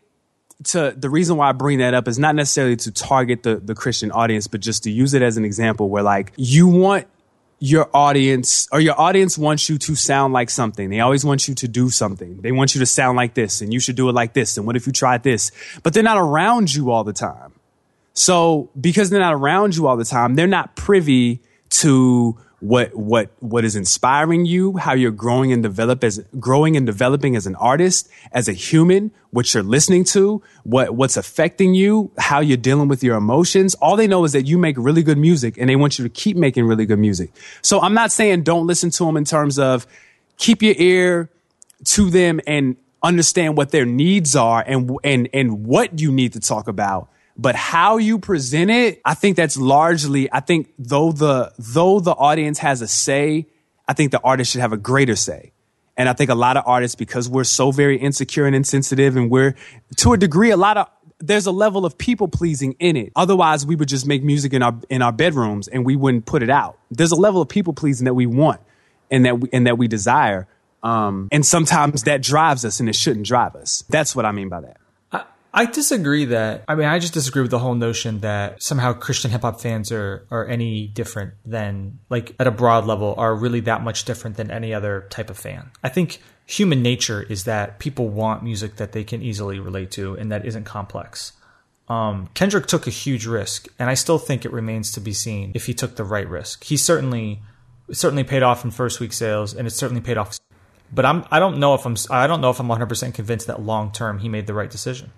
[0.65, 3.75] to the reason why I bring that up is not necessarily to target the the
[3.75, 7.07] Christian audience, but just to use it as an example where like you want
[7.59, 10.89] your audience or your audience wants you to sound like something.
[10.89, 12.41] They always want you to do something.
[12.41, 14.57] They want you to sound like this and you should do it like this.
[14.57, 15.51] And what if you tried this?
[15.83, 17.53] But they're not around you all the time.
[18.19, 23.31] So because they're not around you all the time, they're not privy to what what
[23.39, 27.55] what is inspiring you, how you're growing and develop as growing and developing as an
[27.55, 32.89] artist, as a human, what you're listening to, what what's affecting you, how you're dealing
[32.89, 33.73] with your emotions.
[33.75, 36.09] All they know is that you make really good music and they want you to
[36.09, 37.31] keep making really good music.
[37.61, 39.87] So I'm not saying don't listen to them in terms of
[40.37, 41.29] keep your ear
[41.85, 46.41] to them and understand what their needs are and and and what you need to
[46.41, 47.07] talk about
[47.41, 52.11] but how you present it, I think that's largely, I think though the, though the
[52.11, 53.47] audience has a say,
[53.87, 55.53] I think the artist should have a greater say.
[55.95, 59.31] And I think a lot of artists, because we're so very insecure and insensitive and
[59.31, 59.55] we're
[59.97, 60.87] to a degree, a lot of,
[61.19, 63.13] there's a level of people pleasing in it.
[63.15, 66.43] Otherwise, we would just make music in our, in our bedrooms and we wouldn't put
[66.43, 66.77] it out.
[66.91, 68.59] There's a level of people pleasing that we want
[69.09, 70.45] and that we, and that we desire.
[70.83, 73.85] Um, and sometimes that drives us and it shouldn't drive us.
[73.87, 74.77] That's what I mean by that.
[75.53, 76.63] I disagree that.
[76.67, 79.91] I mean, I just disagree with the whole notion that somehow Christian hip hop fans
[79.91, 84.37] are are any different than like at a broad level are really that much different
[84.37, 85.71] than any other type of fan.
[85.83, 90.15] I think human nature is that people want music that they can easily relate to
[90.15, 91.33] and that isn't complex.
[91.87, 95.51] Um, Kendrick took a huge risk, and I still think it remains to be seen
[95.55, 96.63] if he took the right risk.
[96.63, 97.41] He certainly
[97.91, 100.37] certainly paid off in first week sales, and it certainly paid off.
[100.93, 103.47] But I'm I don't know if I'm I don't know if I'm 100 percent convinced
[103.47, 105.11] that long term he made the right decision.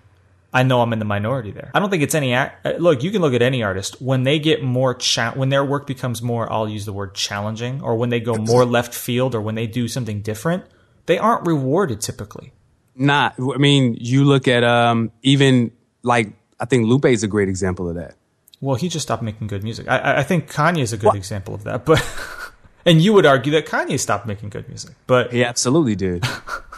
[0.52, 1.70] I know I'm in the minority there.
[1.74, 2.66] I don't think it's any act.
[2.66, 5.64] uh, Look, you can look at any artist when they get more cha- when their
[5.64, 6.52] work becomes more.
[6.52, 9.66] I'll use the word challenging, or when they go more left field, or when they
[9.66, 10.64] do something different.
[11.06, 12.52] They aren't rewarded typically.
[12.94, 13.34] Not.
[13.38, 15.70] I mean, you look at um, even
[16.02, 18.14] like I think Lupe is a great example of that.
[18.60, 19.88] Well, he just stopped making good music.
[19.88, 22.00] I- I, I think Kanye is a good example of that, but.
[22.84, 26.24] And you would argue that Kanye stopped making good music, but He absolutely did.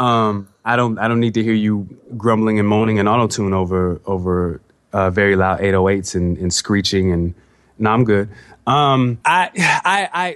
[0.00, 0.98] um, I don't.
[0.98, 1.86] I don't need to hear you
[2.16, 7.12] grumbling and moaning and auto tune over over uh, very loud 808s and, and screeching
[7.12, 7.34] and.
[7.78, 8.28] No, I'm good.
[8.66, 10.28] Um, I, I, I.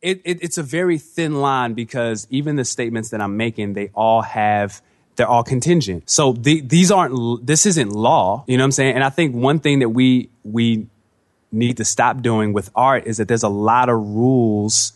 [0.00, 3.90] It, it, it's a very thin line because even the statements that I'm making, they
[3.94, 4.82] all have.
[5.16, 6.08] They're all contingent.
[6.08, 7.46] So the, these aren't.
[7.46, 8.44] This isn't law.
[8.46, 8.94] You know what I'm saying?
[8.94, 10.86] And I think one thing that we we
[11.50, 14.92] need to stop doing with art is that there's a lot of rules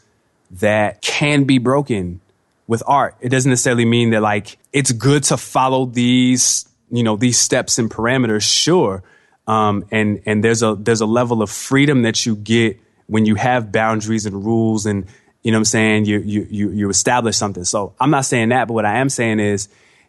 [0.50, 2.20] that can be broken
[2.66, 3.16] with art.
[3.20, 7.78] It doesn't necessarily mean that like it's good to follow these, you know, these steps
[7.78, 9.02] and parameters, sure.
[9.46, 13.36] Um, and and there's a there's a level of freedom that you get when you
[13.36, 15.06] have boundaries and rules and
[15.42, 17.64] you know what I'm saying, you you you you establish something.
[17.64, 19.68] So I'm not saying that, but what I am saying is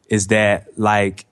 [0.09, 1.25] is that like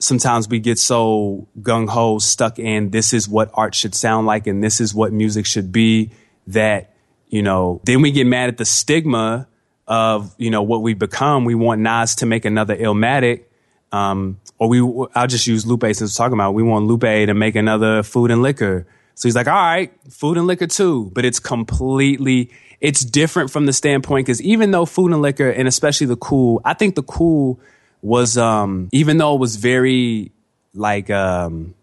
[0.00, 4.46] sometimes we get so gung ho stuck in this is what art should sound like
[4.46, 6.10] and this is what music should be
[6.48, 6.94] that
[7.28, 9.46] you know then we get mad at the stigma
[9.86, 11.44] of you know what we become.
[11.44, 13.44] We want Nas to make another Illmatic,
[13.92, 14.80] um, or we
[15.14, 16.50] I'll just use Lupe since we're talking about.
[16.50, 16.54] It.
[16.54, 18.86] We want Lupe to make another Food and Liquor.
[19.14, 23.66] So he's like, all right, Food and Liquor too, but it's completely it's different from
[23.66, 27.02] the standpoint because even though Food and Liquor and especially the Cool, I think the
[27.02, 27.60] Cool
[28.02, 30.32] was um even though it was very
[30.74, 31.74] like um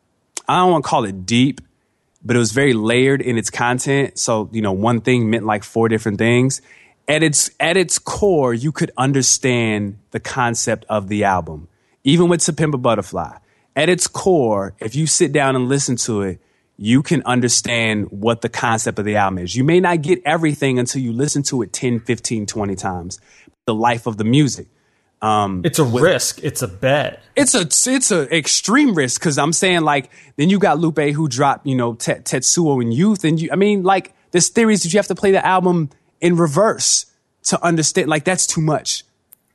[0.48, 1.62] I don't want to call it deep,
[2.24, 4.20] but it was very layered in its content.
[4.20, 6.62] So, you know, one thing meant like four different things.
[7.12, 11.68] At its at its core, you could understand the concept of the album.
[12.06, 13.38] Even with a Butterfly.
[13.76, 16.40] At its core, if you sit down and listen to it,
[16.78, 19.58] you can understand what the concept of the album is.
[19.58, 23.20] You may not get everything until you listen to it 10, 15, 20 times.
[23.66, 24.68] The life of the music.
[25.22, 26.42] Um, it's a risk.
[26.42, 27.22] It's a bet.
[27.36, 31.28] it's a it's a extreme risk because I'm saying like then you got Lupe who
[31.28, 34.94] dropped you know Tet- Tetsuo in Youth and you I mean like there's theories that
[34.94, 35.90] you have to play the album
[36.22, 37.08] in reverse
[37.44, 39.04] to understand like that's too much.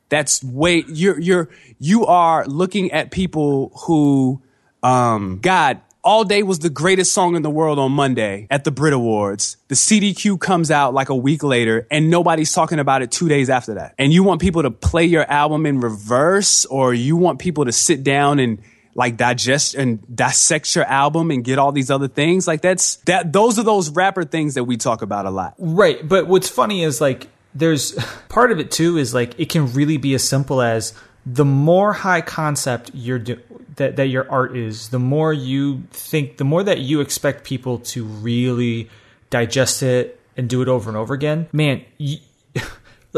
[0.08, 1.48] That's way you're you're
[1.78, 4.42] you are looking at people who
[4.82, 8.70] um God all Day was the greatest song in the world on Monday at the
[8.70, 9.56] Brit Awards.
[9.66, 13.50] The CDQ comes out like a week later and nobody's talking about it two days
[13.50, 13.94] after that.
[13.98, 17.72] And you want people to play your album in reverse or you want people to
[17.72, 18.62] sit down and
[18.96, 22.48] like digest and dissect your album and get all these other things.
[22.48, 25.54] Like that's that those are those rapper things that we talk about a lot.
[25.58, 26.06] Right.
[26.06, 27.92] But what's funny is like there's
[28.28, 30.94] part of it too is like it can really be as simple as
[31.26, 33.40] the more high concept you're do-
[33.76, 37.78] that that your art is, the more you think, the more that you expect people
[37.78, 38.88] to really
[39.28, 41.48] digest it and do it over and over again.
[41.52, 42.18] Man, you,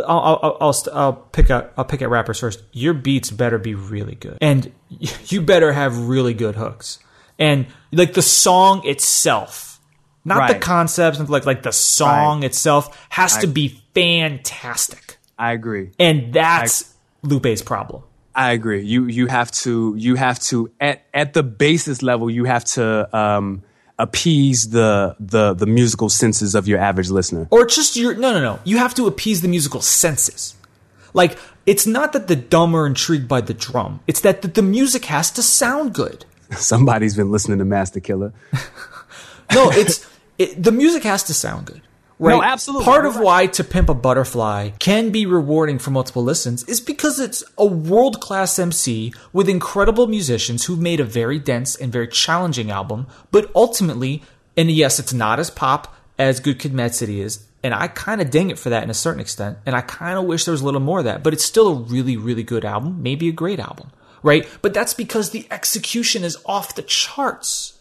[0.06, 2.62] I'll, I'll, I'll, st- I'll pick a I'll pick at rappers first.
[2.72, 4.70] Your beats better be really good, and
[5.26, 6.98] you better have really good hooks,
[7.38, 9.80] and like the song itself,
[10.24, 10.62] not the Right.
[10.62, 12.46] concepts, like like the song Right.
[12.46, 15.90] itself has to be fantastic, I agree.
[15.98, 18.02] and that's Lupe's problem.
[18.34, 18.82] I agree.
[18.84, 23.16] You you have to you have to at at the basis level you have to
[23.16, 23.62] um,
[23.98, 27.48] appease the the the musical senses of your average listener.
[27.50, 28.60] or just your no no no.
[28.64, 30.54] You have to appease the musical senses.
[31.14, 34.00] Like it's not that the dumb are intrigued by the drum.
[34.06, 36.24] It's that the, the music has to sound good.
[36.52, 38.32] Somebody's been listening to Masta Killa.
[39.52, 40.06] no it's
[40.38, 41.82] it, the music has to sound good
[42.18, 42.84] right No, absolutely.
[42.84, 47.20] part of why to pimp a butterfly can be rewarding for multiple listens is because
[47.20, 52.70] it's a world-class mc with incredible musicians who've made a very dense and very challenging
[52.70, 54.22] album but ultimately
[54.56, 58.20] and yes it's not as pop as good kid mad city is and i kind
[58.20, 60.52] of ding it for that in a certain extent and i kind of wish there
[60.52, 63.28] was a little more of that but it's still a really really good album maybe
[63.28, 63.90] a great album
[64.22, 67.77] right but that's because the execution is off the charts.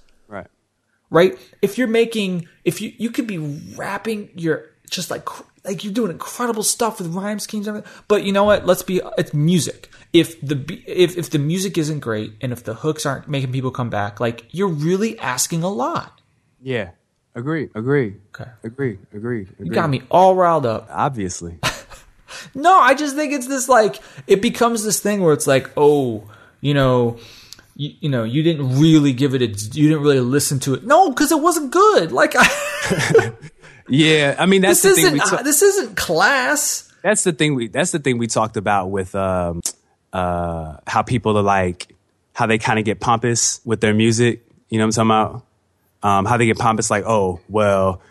[1.09, 1.37] Right?
[1.61, 3.37] If you're making, if you you could be
[3.75, 5.27] rapping your just like
[5.65, 8.03] like you're doing incredible stuff with rhyme schemes and everything.
[8.07, 8.65] But you know what?
[8.65, 9.89] Let's be it's music.
[10.13, 13.71] If the if if the music isn't great and if the hooks aren't making people
[13.71, 16.21] come back, like you're really asking a lot.
[16.61, 16.91] Yeah.
[17.35, 17.69] Agree.
[17.75, 18.15] Agree.
[18.33, 18.49] Okay.
[18.63, 18.97] Agree.
[19.13, 19.47] Agree.
[19.59, 20.87] You got me all riled up.
[20.91, 21.59] Obviously.
[22.53, 26.29] No, I just think it's this like it becomes this thing where it's like, oh,
[26.61, 27.19] you know,
[27.77, 30.83] you, you know, you didn't really give it a, you didn't really listen to it.
[30.83, 32.11] No, because it wasn't good.
[32.11, 33.31] Like, I,
[33.87, 34.35] yeah.
[34.37, 35.15] I mean, that's this the thing.
[35.15, 36.91] isn't We ta- this isn't class.
[37.03, 37.55] that's the thing.
[37.55, 39.61] We that's the thing we talked about with um,
[40.11, 41.93] uh, how people are like
[42.33, 44.43] how they kind of get pompous with their music.
[44.69, 45.43] You know what I'm talking about?
[46.03, 48.01] Um, how they get pompous, like, oh, well,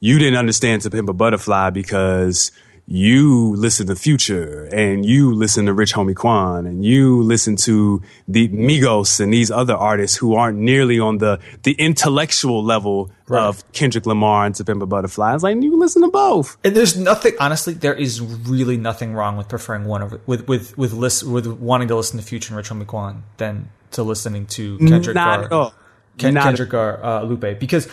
[0.00, 2.50] you didn't understand To Pimp a Butterfly because
[2.86, 8.02] you listen to Future and you listen to Rich Homie Quan and you listen to
[8.28, 13.64] the Migos and these other artists who aren't nearly on the the intellectual level of
[13.72, 15.34] Kendrick Lamar and To Pimp a Butterfly.
[15.34, 16.58] It's like you listen to both.
[16.62, 17.32] And there's nothing.
[17.40, 21.46] Honestly, there is really nothing wrong with preferring one over with with with list with
[21.46, 25.40] wanting to listen to Future and Rich Homie Quan than to listening to Kendrick Not
[25.40, 25.74] or at all.
[26.18, 27.88] Ken, Not- Kendrick or uh, Lupe because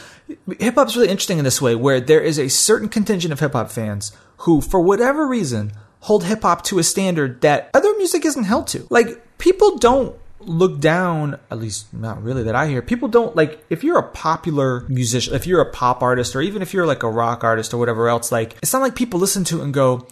[0.59, 3.53] hip hop's really interesting in this way where there is a certain contingent of hip
[3.53, 8.25] hop fans who, for whatever reason, hold hip hop to a standard that other music
[8.25, 8.85] isn't held to.
[8.89, 12.81] Like people don't look down, at least not really that I hear.
[12.81, 16.61] People don't like if you're a popular musician, if you're a pop artist, or even
[16.61, 18.31] if you're like a rock artist or whatever else.
[18.31, 20.07] Like it's not like people listen to it and go.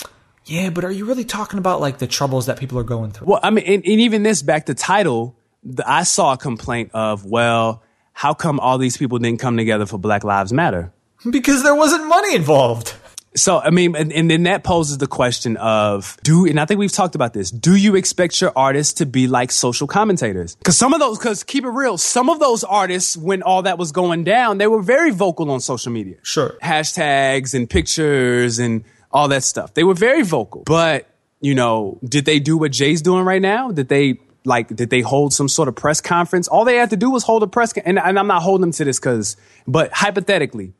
[0.46, 3.28] Yeah, but are you really talking about like the troubles that people are going through?
[3.28, 6.92] Well, I mean, and, and even this back to Tidal, the, I saw a complaint
[6.94, 7.84] of, well,
[8.20, 10.92] how come all these people didn't come together for Black Lives Matter?
[11.30, 12.94] Because there wasn't money involved.
[13.34, 16.82] So, I mean, and, and then that poses the question of do, and I think
[16.82, 20.58] we've talked about this, do you expect your artists to be like social commentators?
[20.58, 23.78] Because some of those, because keep it real, some of those artists, when all that
[23.78, 26.18] was going down, they were very vocal on social media.
[26.22, 26.58] Sure.
[26.62, 29.76] Hashtags and pictures and all that stuff.
[29.76, 30.64] They were very vocal.
[30.66, 31.08] But,
[31.40, 33.72] you know, did they do what Jay's doing right now?
[33.72, 36.48] Did they, like, did they hold some sort of press conference?
[36.48, 38.62] All they had to do was hold a press, con- and, and I'm not holding
[38.62, 39.36] them to this because,
[39.68, 40.74] but hypothetically,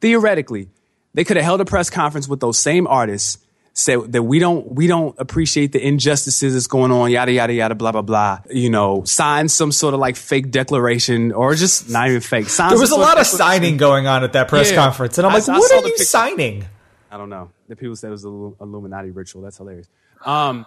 [0.00, 0.68] theoretically,
[1.14, 3.38] they could have held a press conference with those same artists,
[3.72, 7.74] said that we don't we don't appreciate the injustices that's going on, yada yada yada,
[7.74, 8.40] blah blah blah.
[8.50, 12.48] You know, sign some sort of like fake declaration or just not even fake.
[12.48, 14.76] Sign There was a lot of signing going on at that press Yeah.
[14.76, 16.64] conference, and I'm I- like, I "What saw are you signing?"
[17.10, 17.50] I don't know.
[17.68, 19.42] The people said it was an Illuminati ritual.
[19.42, 19.88] That's hilarious.
[20.24, 20.66] Um,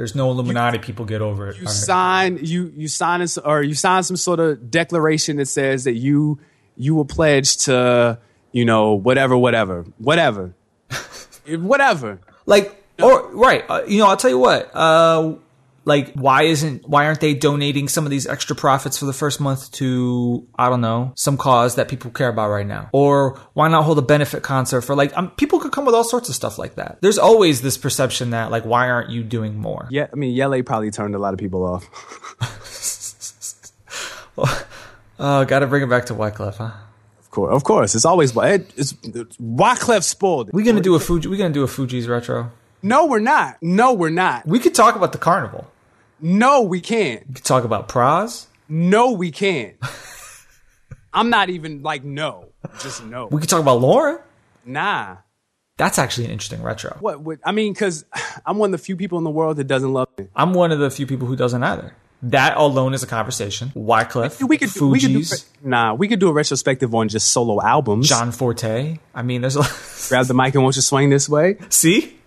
[0.00, 0.78] There's no Illuminati.
[0.78, 1.56] people get over it.
[1.56, 1.74] you All right.
[1.74, 6.38] sign you you sign or you sign some sort of declaration that says that you
[6.74, 8.18] you will pledge to
[8.50, 10.54] you know whatever whatever whatever
[11.46, 12.18] whatever.
[12.46, 13.62] Like, or right?
[13.68, 14.74] Uh, you know, I'll tell you what.
[14.74, 15.34] Uh,
[15.90, 19.40] like, why isn't why aren't they donating some of these extra profits for the first
[19.40, 22.88] month to I don't know some cause that people care about right now?
[22.92, 26.04] Or why not hold a benefit concert for like um, people could come with all
[26.04, 26.98] sorts of stuff like that.
[27.00, 29.88] There's always this perception that like why aren't you doing more?
[29.90, 31.86] Yeah, I mean, Yele probably turned a lot of people off.
[35.22, 36.70] Oh, got to bring it back to Wyclef, huh?
[37.18, 40.48] Of course, of course, it's always it, it's, it's Wyclef spoiled.
[40.48, 40.54] it.
[40.54, 41.28] We gonna do a Fuji?
[41.28, 42.50] We gonna do a Fugees retro?
[42.82, 43.58] No, we're not.
[43.60, 44.46] No, we're not.
[44.46, 45.70] We could talk about the carnival.
[46.22, 47.26] No, we can't.
[47.28, 48.46] We could talk about Pras.
[48.68, 49.76] No, we can't.
[51.12, 53.26] I'm not even like no, just no.
[53.26, 54.20] We could talk about Lauryn.
[54.64, 55.16] Nah.
[55.76, 56.96] That's actually an interesting retro.
[57.00, 57.20] What?
[57.20, 58.04] what I mean, because
[58.46, 60.30] I'm one of the few people in the world that doesn't love it.
[60.36, 61.94] I'm one of the few people who doesn't either.
[62.22, 63.72] That alone is a conversation.
[63.74, 65.24] Wyclef, We could, do- we could do,
[65.62, 68.10] nah, we could do a retrospective on just solo albums.
[68.10, 68.98] John Forte.
[69.14, 69.64] I mean, there's a
[70.10, 71.56] grab the mic and won't you swing this way?
[71.70, 72.18] see.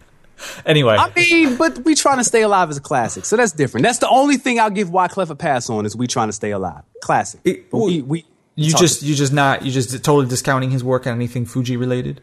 [0.66, 3.84] Anyway, I mean, but we trying to stay alive as a classic, so that's different.
[3.84, 6.52] That's the only thing I'll give Wyclef a pass on is we trying to stay
[6.52, 7.42] alive, classic.
[7.44, 8.26] It- But we, we
[8.56, 11.76] you talk- just you just not you just totally discounting his work on anything Fuji
[11.78, 12.22] related.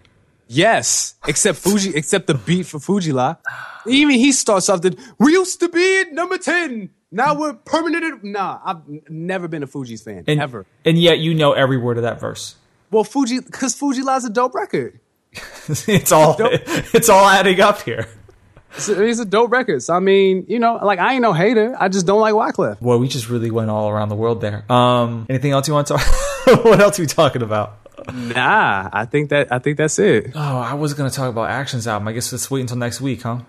[0.48, 3.36] yes, except Fuji, except the beat for Fu-Gee-La.
[3.86, 8.04] Even he starts off that we used to be at number ten, now we're permanent.
[8.04, 10.66] At, nah, I've n- never been a Fugees fan And, ever.
[10.84, 12.56] And yet you know every word of that verse.
[12.90, 14.98] Well, Fuji, because Fu-Gee-La's a dope record.
[15.86, 18.08] it's all it's all adding up here.
[18.76, 19.82] It's a, dope record.
[19.82, 21.76] So I mean, you know, like I ain't no hater.
[21.78, 22.80] I just don't like Wyclef.
[22.80, 24.70] Boy, we just really went all around the world there.
[24.70, 26.06] Um, anything else you want to talk?
[26.64, 27.76] what else are we talking about?
[28.14, 30.32] Nah, I think that I think that's it.
[30.34, 32.08] Oh, I was gonna talk about Actions album.
[32.08, 33.40] I guess let's wait until next week, huh?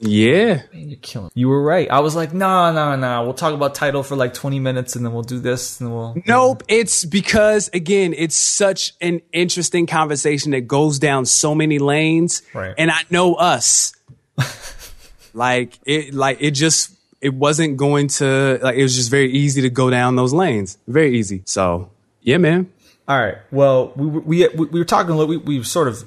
[0.00, 0.62] Yeah.
[0.72, 1.30] Man, you're killing.
[1.34, 1.90] You were right.
[1.90, 3.22] I was like, nah, nah, nah.
[3.24, 6.14] We'll talk about Tidal for like 20 minutes, and then we'll do this, and we'll.
[6.26, 6.62] Nope.
[6.68, 12.42] It's because again, it's such an interesting conversation that goes down so many lanes.
[12.54, 12.74] Right.
[12.78, 13.92] And I know us.
[15.34, 19.62] like it like it just it wasn't going to like it was just very easy
[19.62, 20.78] to go down those lanes.
[20.86, 21.42] Very easy.
[21.44, 21.90] So
[22.22, 22.72] yeah, man.
[23.06, 23.38] All right.
[23.50, 25.28] Well, we we we, we were talking a little.
[25.28, 26.04] We we sort of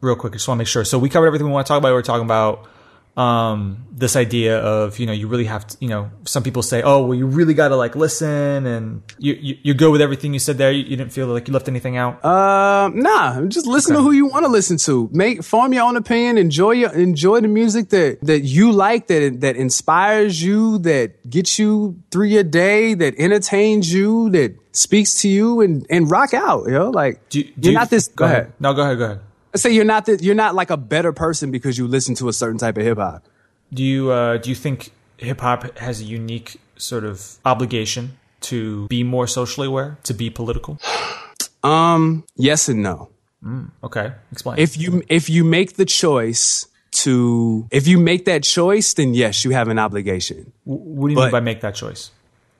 [0.00, 0.32] real quick.
[0.32, 0.84] I just want to make sure.
[0.84, 1.92] So we covered everything we want to talk about.
[1.92, 2.68] We are talking about
[3.16, 6.82] um, this idea of you know you really have to you know some people say
[6.82, 10.32] oh well you really got to like listen and you, you you go with everything
[10.32, 10.72] you said there.
[10.72, 12.24] You, you didn't feel like you left anything out.
[12.24, 14.00] Um nah just listen okay.
[14.00, 15.08] to who you want to listen to.
[15.12, 16.38] Make form your own opinion.
[16.38, 21.58] Enjoy your enjoy the music that that you like that that inspires you that gets
[21.58, 26.66] you through your day that entertains you that speaks to you and and rock out
[26.66, 28.38] you know like do, do you're you, not this go, go ahead.
[28.38, 28.52] ahead.
[28.58, 29.20] No go ahead go ahead
[29.56, 32.32] say you're not that you're not like a better person because you listen to a
[32.32, 33.24] certain type of hip hop.
[33.72, 38.86] Do you uh, do you think hip hop has a unique sort of obligation to
[38.88, 40.78] be more socially aware, to be political?
[41.62, 43.10] um, yes and no.
[43.44, 44.58] Mm, okay, explain.
[44.58, 49.44] If you if you make the choice to if you make that choice, then yes,
[49.44, 50.52] you have an obligation.
[50.64, 52.10] What do you but, mean by make that choice?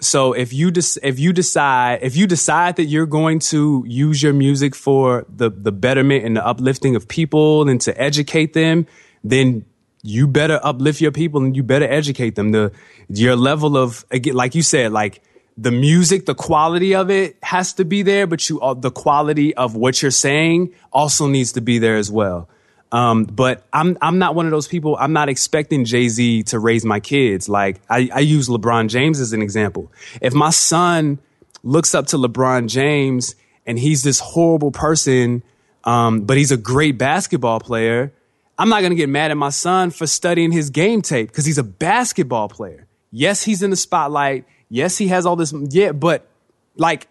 [0.01, 0.71] So if you
[1.03, 5.51] if you decide if you decide that you're going to use your music for the
[5.51, 8.87] the betterment and the uplifting of people and to educate them,
[9.23, 9.65] then
[10.03, 12.53] you better uplift your people and you better educate them.
[12.53, 12.73] The
[13.09, 15.23] your level of like you said, like
[15.57, 19.55] the music, the quality of it has to be there, but you uh, the quality
[19.55, 22.49] of what you're saying also needs to be there as well.
[22.95, 24.97] Um, but I'm I'm not one of those people.
[24.97, 27.49] I'm not expecting Jay Z to raise my kids.
[27.49, 29.91] Like I, I use LeBron James as an example.
[30.23, 31.19] If my son
[31.65, 33.35] looks up to LeBron James
[33.67, 35.43] and he's this horrible person,
[35.83, 38.13] um, but he's a great basketball player,
[38.61, 41.59] I'm not gonna get mad at my son for studying his game tape because he's
[41.59, 42.87] a basketball player.
[43.11, 44.45] Yes, he's in the spotlight.
[44.69, 45.53] Yes, he has all this.
[45.71, 46.29] Yeah, but
[46.77, 47.09] like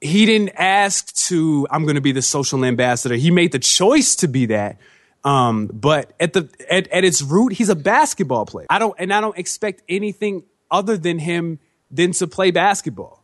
[0.00, 1.66] he didn't ask to.
[1.72, 3.16] I'm gonna be the social ambassador.
[3.16, 4.78] He made the choice to be that.
[5.24, 8.66] Um, but at the at, at its root, he's a basketball player.
[8.70, 11.58] I don't and I don't expect anything other than him
[11.90, 13.22] than to play basketball.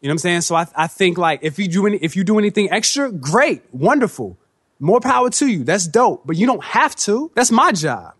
[0.00, 0.40] You know what I'm saying?
[0.42, 3.62] So I, I think like if you do any, if you do anything extra, great,
[3.72, 4.38] wonderful,
[4.78, 5.64] more power to you.
[5.64, 6.24] That's dope.
[6.24, 7.32] But you don't have to.
[7.34, 8.14] That's my job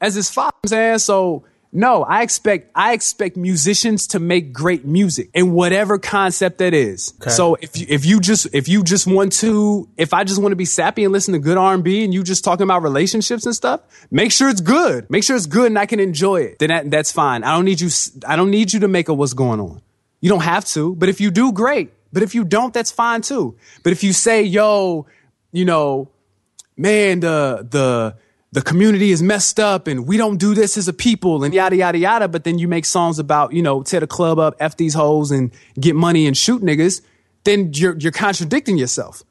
[0.00, 0.54] as his father.
[0.64, 1.44] I'm saying so.
[1.74, 7.14] No, I expect I expect musicians to make great music in whatever concept that is.
[7.22, 7.30] Okay.
[7.30, 10.52] So if you, if you just if you just want to if I just want
[10.52, 12.82] to be sappy and listen to good R and B and you just talking about
[12.82, 15.08] relationships and stuff, make sure it's good.
[15.08, 16.58] Make sure it's good and I can enjoy it.
[16.58, 17.42] Then that, that's fine.
[17.42, 17.88] I don't need you.
[18.26, 19.80] I don't need you to make a what's going on.
[20.20, 20.94] You don't have to.
[20.94, 21.90] But if you do, great.
[22.12, 23.56] But if you don't, that's fine too.
[23.82, 25.06] But if you say, yo,
[25.52, 26.10] you know,
[26.76, 28.16] man, the the
[28.52, 31.74] the community is messed up and we don't do this as a people and yada
[31.76, 32.28] yada yada.
[32.28, 35.30] But then you make songs about, you know, tear the club up, F these hoes
[35.30, 35.50] and
[35.80, 37.00] get money and shoot niggas,
[37.44, 39.22] then you're you're contradicting yourself.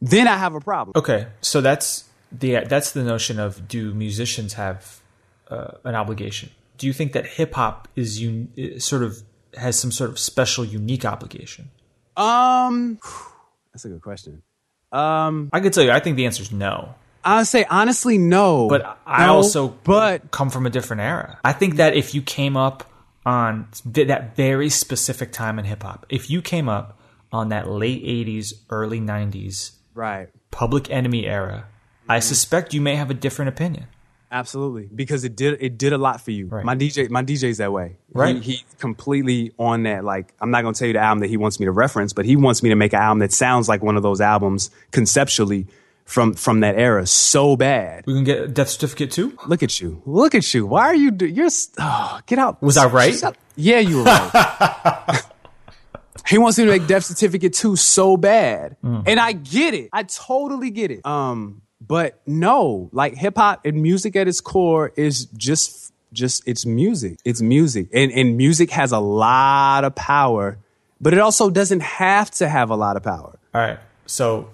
[0.00, 0.92] Then I have a problem.
[0.96, 1.26] Okay.
[1.42, 5.00] So that's the that's the notion of do musicians have
[5.48, 6.50] uh, an obligation?
[6.78, 8.48] Do you think that hip hop is un-
[8.78, 9.22] sort of
[9.54, 11.70] has some sort of special unique obligation?
[12.16, 12.98] Um
[13.72, 14.42] that's a good question.
[14.90, 16.94] Um I could tell you I think the answer is no.
[17.24, 18.68] I say honestly, no.
[18.68, 21.38] But I no, also but come from a different era.
[21.44, 22.90] I think that if you came up
[23.24, 26.98] on that very specific time in hip hop, if you came up
[27.30, 31.66] on that late '80s, early '90s, right, Public Enemy era,
[32.08, 32.22] I mm-hmm.
[32.22, 33.86] suspect you may have a different opinion.
[34.32, 36.46] Absolutely, because it did it did a lot for you.
[36.46, 36.64] Right.
[36.64, 37.96] My DJ, my DJ's that way.
[38.14, 40.04] Right, he, he's completely on that.
[40.04, 42.24] Like, I'm not gonna tell you the album that he wants me to reference, but
[42.24, 45.66] he wants me to make an album that sounds like one of those albums conceptually
[46.04, 48.04] from from that era so bad.
[48.06, 49.38] We can get a death certificate too.
[49.46, 50.02] Look at you!
[50.06, 50.66] Look at you!
[50.66, 51.10] Why are you?
[51.10, 51.48] Do- you're
[51.78, 52.62] oh, get out.
[52.62, 53.20] Was I right?
[53.56, 55.22] Yeah, you were right.
[56.28, 59.04] he wants me to make death certificate too so bad, mm.
[59.06, 59.90] and I get it.
[59.92, 61.04] I totally get it.
[61.06, 66.64] Um, but no, like hip hop and music at its core is just just it's
[66.66, 67.18] music.
[67.24, 70.58] It's music, and and music has a lot of power,
[71.00, 73.38] but it also doesn't have to have a lot of power.
[73.54, 74.48] All right, so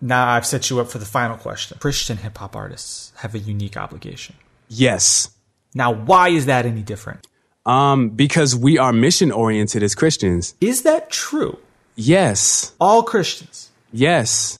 [0.00, 1.78] now I've set you up for the final question.
[1.80, 4.34] Christian hip hop artists have a unique obligation.
[4.68, 5.30] Yes.
[5.74, 7.26] Now, why is that any different?
[7.66, 10.54] Um, because we are mission oriented as Christians.
[10.60, 11.58] Is that true?
[11.94, 12.72] Yes.
[12.80, 13.70] All Christians.
[13.92, 14.58] Yes.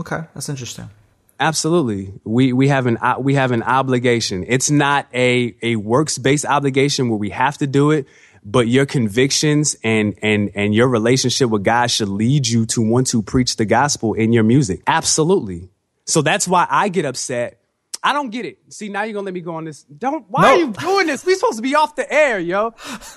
[0.00, 0.90] Okay, that's interesting.
[1.38, 2.12] Absolutely.
[2.24, 4.44] We we have an we have an obligation.
[4.46, 8.06] It's not a a works based obligation where we have to do it,
[8.44, 13.06] but your convictions and and and your relationship with God should lead you to want
[13.08, 14.82] to preach the gospel in your music.
[14.86, 15.70] Absolutely.
[16.04, 17.60] So that's why I get upset.
[18.02, 18.58] I don't get it.
[18.68, 19.84] See, now you're gonna let me go on this.
[19.84, 20.26] Don't.
[20.28, 20.48] Why no.
[20.48, 21.24] are you doing this?
[21.24, 22.74] We supposed to be off the air, yo.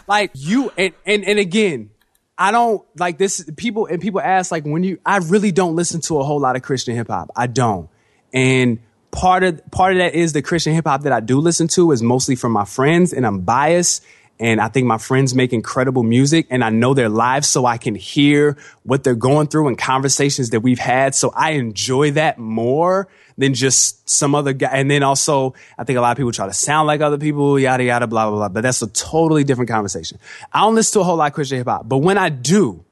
[0.08, 1.90] Like you and and and again,
[2.38, 3.50] I don't like this.
[3.58, 5.00] People and people ask like when you.
[5.06, 7.32] I really don't listen to a whole lot of Christian hip hop.
[7.36, 7.90] I don't.
[8.34, 8.80] And
[9.12, 11.92] part of part of that is the Christian hip hop that I do listen to
[11.92, 14.06] is mostly from my friends, and I'm biased
[14.40, 17.78] And I think my friends make incredible music and I know their lives so I
[17.78, 21.16] can hear what they're going through and conversations that we've had.
[21.16, 23.08] So I enjoy that more
[23.38, 24.70] than just some other guy.
[24.72, 27.58] And then also, I think a lot of people try to sound like other people,
[27.60, 28.50] yada, yada, blah, blah, blah.
[28.50, 30.20] But that's a totally different conversation.
[30.52, 32.84] I don't listen to a whole lot of Christian hip hop, but when I do,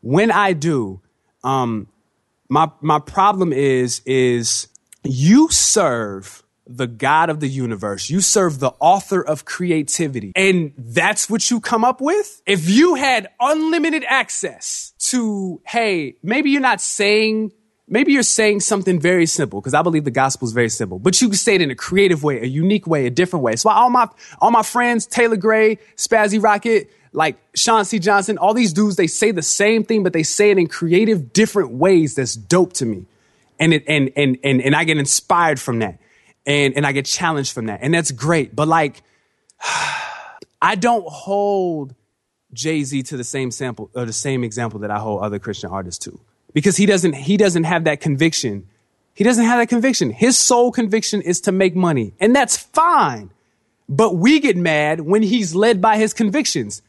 [0.00, 1.00] when I do,
[1.42, 1.88] um,
[2.48, 4.68] my, my problem is, is
[5.02, 8.08] you serve the God of the universe.
[8.08, 10.32] You serve the author of creativity.
[10.34, 12.42] And that's what you come up with?
[12.46, 17.52] If you had unlimited access to, hey, maybe you're not saying,
[17.86, 21.20] maybe you're saying something very simple, because I believe the gospel is very simple, but
[21.20, 23.56] you can say it in a creative way, a unique way, a different way.
[23.56, 24.08] So all my,
[24.40, 27.98] all my friends, Taylor Gray, Spazzy Rocket, like Sean C.
[27.98, 31.32] Johnson, all these dudes, they say the same thing, but they say it in creative,
[31.32, 33.04] different ways that's dope to me.
[33.60, 35.98] And it, and, and, and, and I get inspired from that
[36.46, 38.54] and and I get challenged from that, and that's great.
[38.54, 39.02] But like,
[40.62, 41.94] I don't hold
[42.52, 45.70] Jay Z to the same sample or the same example that I hold other Christian
[45.70, 46.20] artists to,
[46.52, 48.68] because he doesn't he doesn't have that conviction.
[49.14, 50.10] He doesn't have that conviction.
[50.10, 53.30] His sole conviction is to make money, and that's fine.
[53.88, 56.82] But we get mad when he's led by his convictions.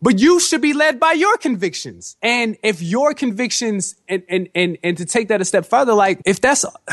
[0.00, 2.16] But you should be led by your convictions.
[2.22, 6.20] And if your convictions and, and, and, and to take that a step further, like
[6.24, 6.64] if that's,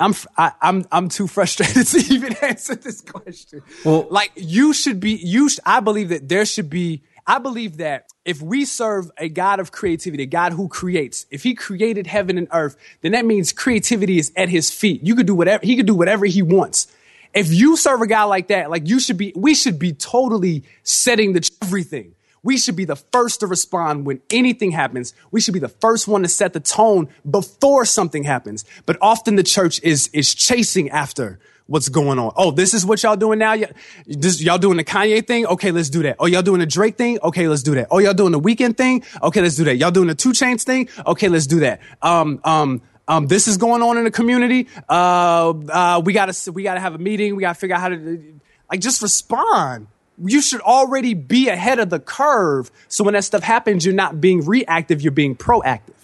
[0.00, 3.62] I'm, I, am i am I'm too frustrated to even answer this question.
[3.84, 7.78] Well, like you should be, you, sh- I believe that there should be, I believe
[7.78, 12.06] that if we serve a God of creativity, a God who creates, if he created
[12.06, 15.02] heaven and earth, then that means creativity is at his feet.
[15.02, 16.88] You could do whatever, he could do whatever he wants.
[17.32, 20.64] If you serve a guy like that, like you should be, we should be totally
[20.82, 22.14] setting the everything.
[22.42, 25.14] We should be the first to respond when anything happens.
[25.30, 28.64] We should be the first one to set the tone before something happens.
[28.86, 32.32] But often the church is, is chasing after what's going on.
[32.36, 33.56] Oh, this is what y'all doing now?
[33.56, 33.70] Y-
[34.06, 35.46] this, y'all doing the Kanye thing?
[35.46, 36.16] Okay, let's do that.
[36.18, 37.18] Oh, y'all doing the Drake thing?
[37.22, 37.88] Okay, let's do that.
[37.90, 39.04] Oh, y'all doing the Weeknd thing?
[39.22, 39.76] Okay, let's do that.
[39.76, 40.88] Y'all doing the 2 Chainz thing?
[41.06, 41.80] Okay, let's do that.
[42.02, 44.66] Um, um, um, this is going on in the community.
[44.88, 47.36] Uh, uh, we gotta, we gotta have a meeting.
[47.36, 49.86] We gotta figure out how to, like, just respond
[50.24, 52.70] you should already be ahead of the curve.
[52.88, 55.94] So when that stuff happens, you're not being reactive, you're being proactive.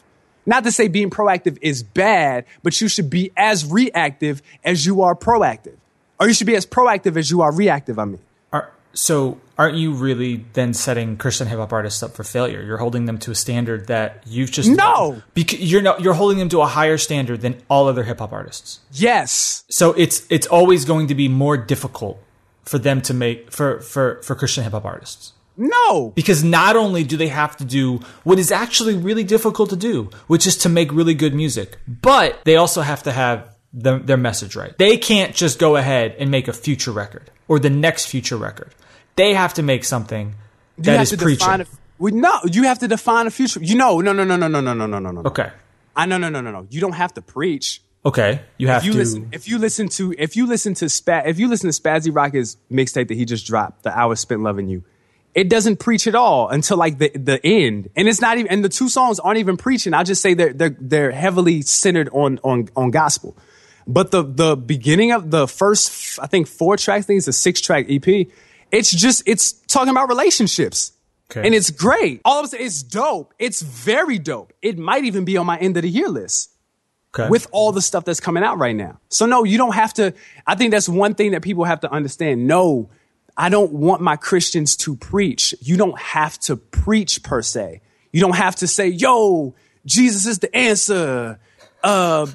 [0.47, 5.03] Not to say being proactive is bad, but you should be as reactive as you
[5.03, 5.75] are proactive.
[6.21, 8.21] Or you should be as proactive as you are reactive, I mean.
[8.53, 12.63] Are, so aren't you really then setting Christian hip hop artists up for failure?
[12.63, 15.21] You're holding them to a standard that you've just No.
[15.35, 18.33] Because you're not you're holding them to a higher standard than all other hip hop
[18.33, 18.81] artists.
[18.93, 19.65] Yes.
[19.69, 22.23] So it's it's always going to be more difficult
[22.67, 25.33] for them to make for for for Christian hip hop artists.
[25.57, 26.11] No.
[26.11, 30.11] Because not only do they have to do what is actually really difficult to do,
[30.27, 34.17] which is to make really good music, but they also have to have the, their
[34.17, 34.77] message right.
[34.79, 38.75] They can't just go ahead and make a future record or the next future record.
[39.17, 40.35] They have to make something
[40.79, 41.49] that is preaching.
[41.49, 41.67] A,
[41.99, 43.61] we, no, you have to define a future.
[43.63, 45.23] You know, no, no, no, no, no, no, no, no, no, no.
[45.23, 45.51] Okay.
[45.95, 46.67] I no, no, no, no, no.
[46.69, 47.81] You don't have to preach.
[48.07, 48.99] Okay, you have if you to.
[48.99, 52.15] Listen, if you listen to if you listen to Spa, if you listen to Spazzy
[52.15, 54.85] Rocket's mixtape that he just dropped, "The Hours Spent Loving You,"
[55.35, 58.49] it doesn't preach at all until like the the end, and it's not even.
[58.49, 59.93] And the two songs aren't even preaching.
[59.93, 63.37] I just say they're they're they're heavily centered on on on gospel.
[63.89, 67.33] But the the beginning of the first, I think four tracks, I think it's a
[67.33, 68.29] six track EP.
[68.71, 70.93] It's just it's talking about relationships.
[71.31, 71.45] Okay.
[71.45, 72.21] And it's great.
[72.25, 73.35] All of a sudden, it's dope.
[73.41, 74.53] It's very dope.
[74.63, 76.53] It might even be on my end of the year list.
[77.19, 77.31] Okay.
[77.31, 79.01] With all the stuff that's coming out right now.
[79.09, 80.13] So no, you don't have to.
[80.47, 82.47] I think that's one thing that people have to understand.
[82.47, 82.91] No,
[83.37, 85.55] I don't want my Christians to preach.
[85.61, 87.81] You don't have to preach per se.
[88.13, 89.55] You don't have to say, yo,
[89.85, 91.39] Jesus is the answer.
[91.83, 92.27] Uh,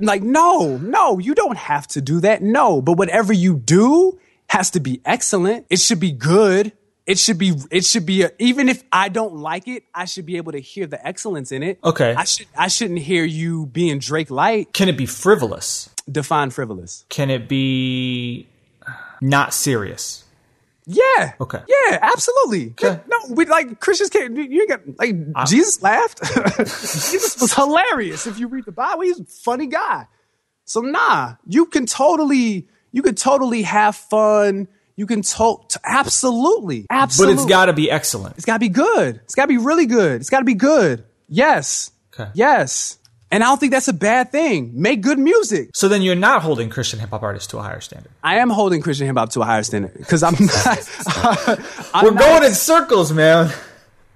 [0.00, 2.42] like, no, no, you don't have to do that.
[2.42, 4.18] No, but whatever you do
[4.48, 5.66] has to be excellent.
[5.70, 6.72] It should be good
[7.06, 10.26] it should be it should be a, even if I don't like it, I should
[10.26, 11.78] be able to hear the excellence in it.
[11.84, 12.14] Okay.
[12.14, 14.72] I should I shouldn't hear you being Drake light.
[14.72, 15.90] Can it be frivolous?
[16.10, 17.04] Define frivolous.
[17.08, 18.46] Can it be
[19.20, 20.24] not serious?
[20.86, 21.32] Yeah.
[21.40, 21.60] Okay.
[21.66, 22.70] Yeah, absolutely.
[22.70, 23.00] Okay.
[23.06, 24.36] No, we like Christians can't.
[24.36, 26.22] You got like I, Jesus laughed.
[26.58, 28.26] Jesus was hilarious.
[28.26, 30.06] If you read the Bible, he's a funny guy.
[30.64, 36.86] So nah, you can totally you can totally have fun you can talk to, absolutely,
[36.90, 37.34] absolutely.
[37.34, 38.36] But it's got to be excellent.
[38.36, 39.16] It's got to be good.
[39.24, 40.20] It's got to be really good.
[40.20, 41.04] It's got to be good.
[41.28, 41.90] Yes.
[42.12, 42.30] Okay.
[42.34, 42.98] Yes.
[43.30, 44.70] And I don't think that's a bad thing.
[44.74, 45.70] Make good music.
[45.74, 48.12] So then you're not holding Christian hip hop artists to a higher standard.
[48.22, 50.88] I am holding Christian hip hop to a higher standard because I'm not.
[51.94, 53.52] I'm We're not going in circles, man.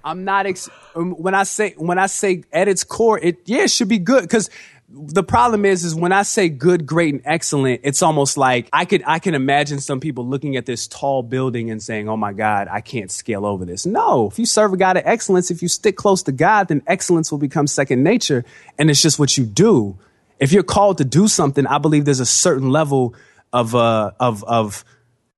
[0.05, 0.45] I'm not.
[0.45, 3.89] Ex- um, when I say when I say at its core, it yeah, it should
[3.89, 4.49] be good because
[4.91, 8.85] the problem is is when I say good, great, and excellent, it's almost like I
[8.85, 12.33] could I can imagine some people looking at this tall building and saying, "Oh my
[12.33, 15.61] God, I can't scale over this." No, if you serve a God of excellence, if
[15.61, 18.43] you stick close to God, then excellence will become second nature,
[18.79, 19.97] and it's just what you do.
[20.39, 23.13] If you're called to do something, I believe there's a certain level
[23.53, 24.83] of uh of of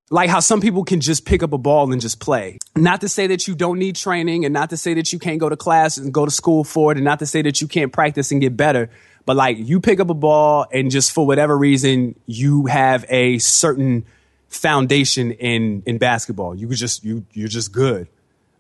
[0.09, 2.57] like how some people can just pick up a ball and just play.
[2.75, 5.39] Not to say that you don't need training and not to say that you can't
[5.39, 7.67] go to class and go to school for it and not to say that you
[7.67, 8.89] can't practice and get better.
[9.25, 13.37] But like you pick up a ball and just for whatever reason, you have a
[13.39, 14.05] certain
[14.49, 16.55] foundation in, in basketball.
[16.55, 18.07] You just, you, you're just good.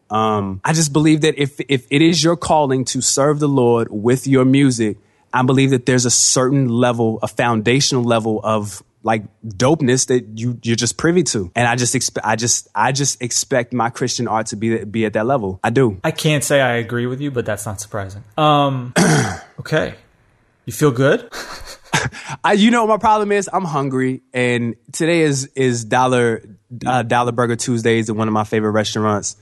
[0.09, 3.87] Um, I just believe that if, if it is your calling to serve the Lord
[3.89, 4.97] with your music,
[5.33, 10.59] I believe that there's a certain level, a foundational level of like dopeness that you
[10.61, 14.27] you're just privy to and i just expect i just i just expect my christian
[14.27, 17.21] art to be be at that level i do I can't say I agree with
[17.21, 18.23] you, but that's not surprising.
[18.37, 18.93] Um,
[19.59, 19.95] okay,
[20.65, 21.29] you feel good?
[22.43, 26.43] I, you know, my problem is I'm hungry, and today is is dollar
[26.85, 29.35] uh, dollar burger Tuesdays at one of my favorite restaurants.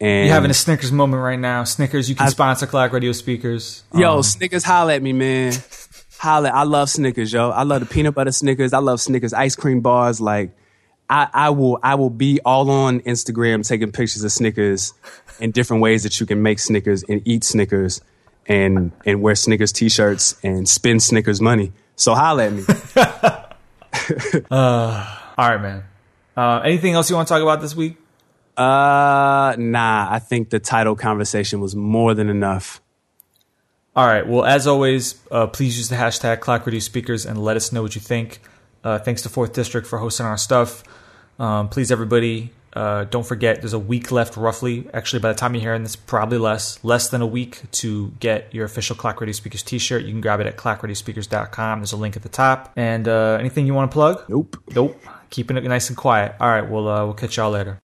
[0.00, 1.62] And You're having a Snickers moment right now.
[1.62, 3.84] Snickers, you can sponsor Clock Radio speakers.
[3.94, 5.54] yo, Um, Snickers, holla at me, man.
[6.18, 7.50] holla, I love Snickers, yo.
[7.50, 8.72] I love the peanut butter Snickers.
[8.72, 10.20] I love Snickers ice cream bars.
[10.20, 10.56] Like,
[11.08, 14.92] I, I will I will be all on Instagram taking pictures of Snickers
[15.40, 18.00] and different ways that you can make Snickers and eat Snickers
[18.46, 21.72] and and wear Snickers t-shirts and spend Snickers money.
[21.96, 22.64] So holla at me.
[24.50, 25.84] all right, man.
[26.36, 27.96] Uh, anything else you want to talk about this week?
[28.56, 30.08] Uh, nah.
[30.10, 32.80] I think the Tidal conversation was more than enough.
[33.94, 34.26] All right.
[34.26, 37.82] Well, as always, uh, please use the hashtag Clock Radio Speakers and let us know
[37.82, 38.40] what you think.
[38.82, 40.82] Uh, thanks to Fourth District for hosting our stuff.
[41.38, 44.88] Um, please, everybody, uh, don't forget there's a week left, roughly.
[44.94, 46.82] Actually, by the time you're hearing this, probably less.
[46.84, 50.02] Less than a week to get your official Clock Radio Speakers T-shirt.
[50.02, 51.80] You can grab it at clockradiospeakers.com.
[51.80, 52.72] There's a link at the top.
[52.76, 54.24] And uh, anything you want to plug?
[54.28, 54.56] Nope.
[54.74, 55.00] Nope.
[55.30, 56.34] Keeping it nice and quiet.
[56.40, 56.68] All right.
[56.68, 57.80] Well, uh, we'll catch y'all later.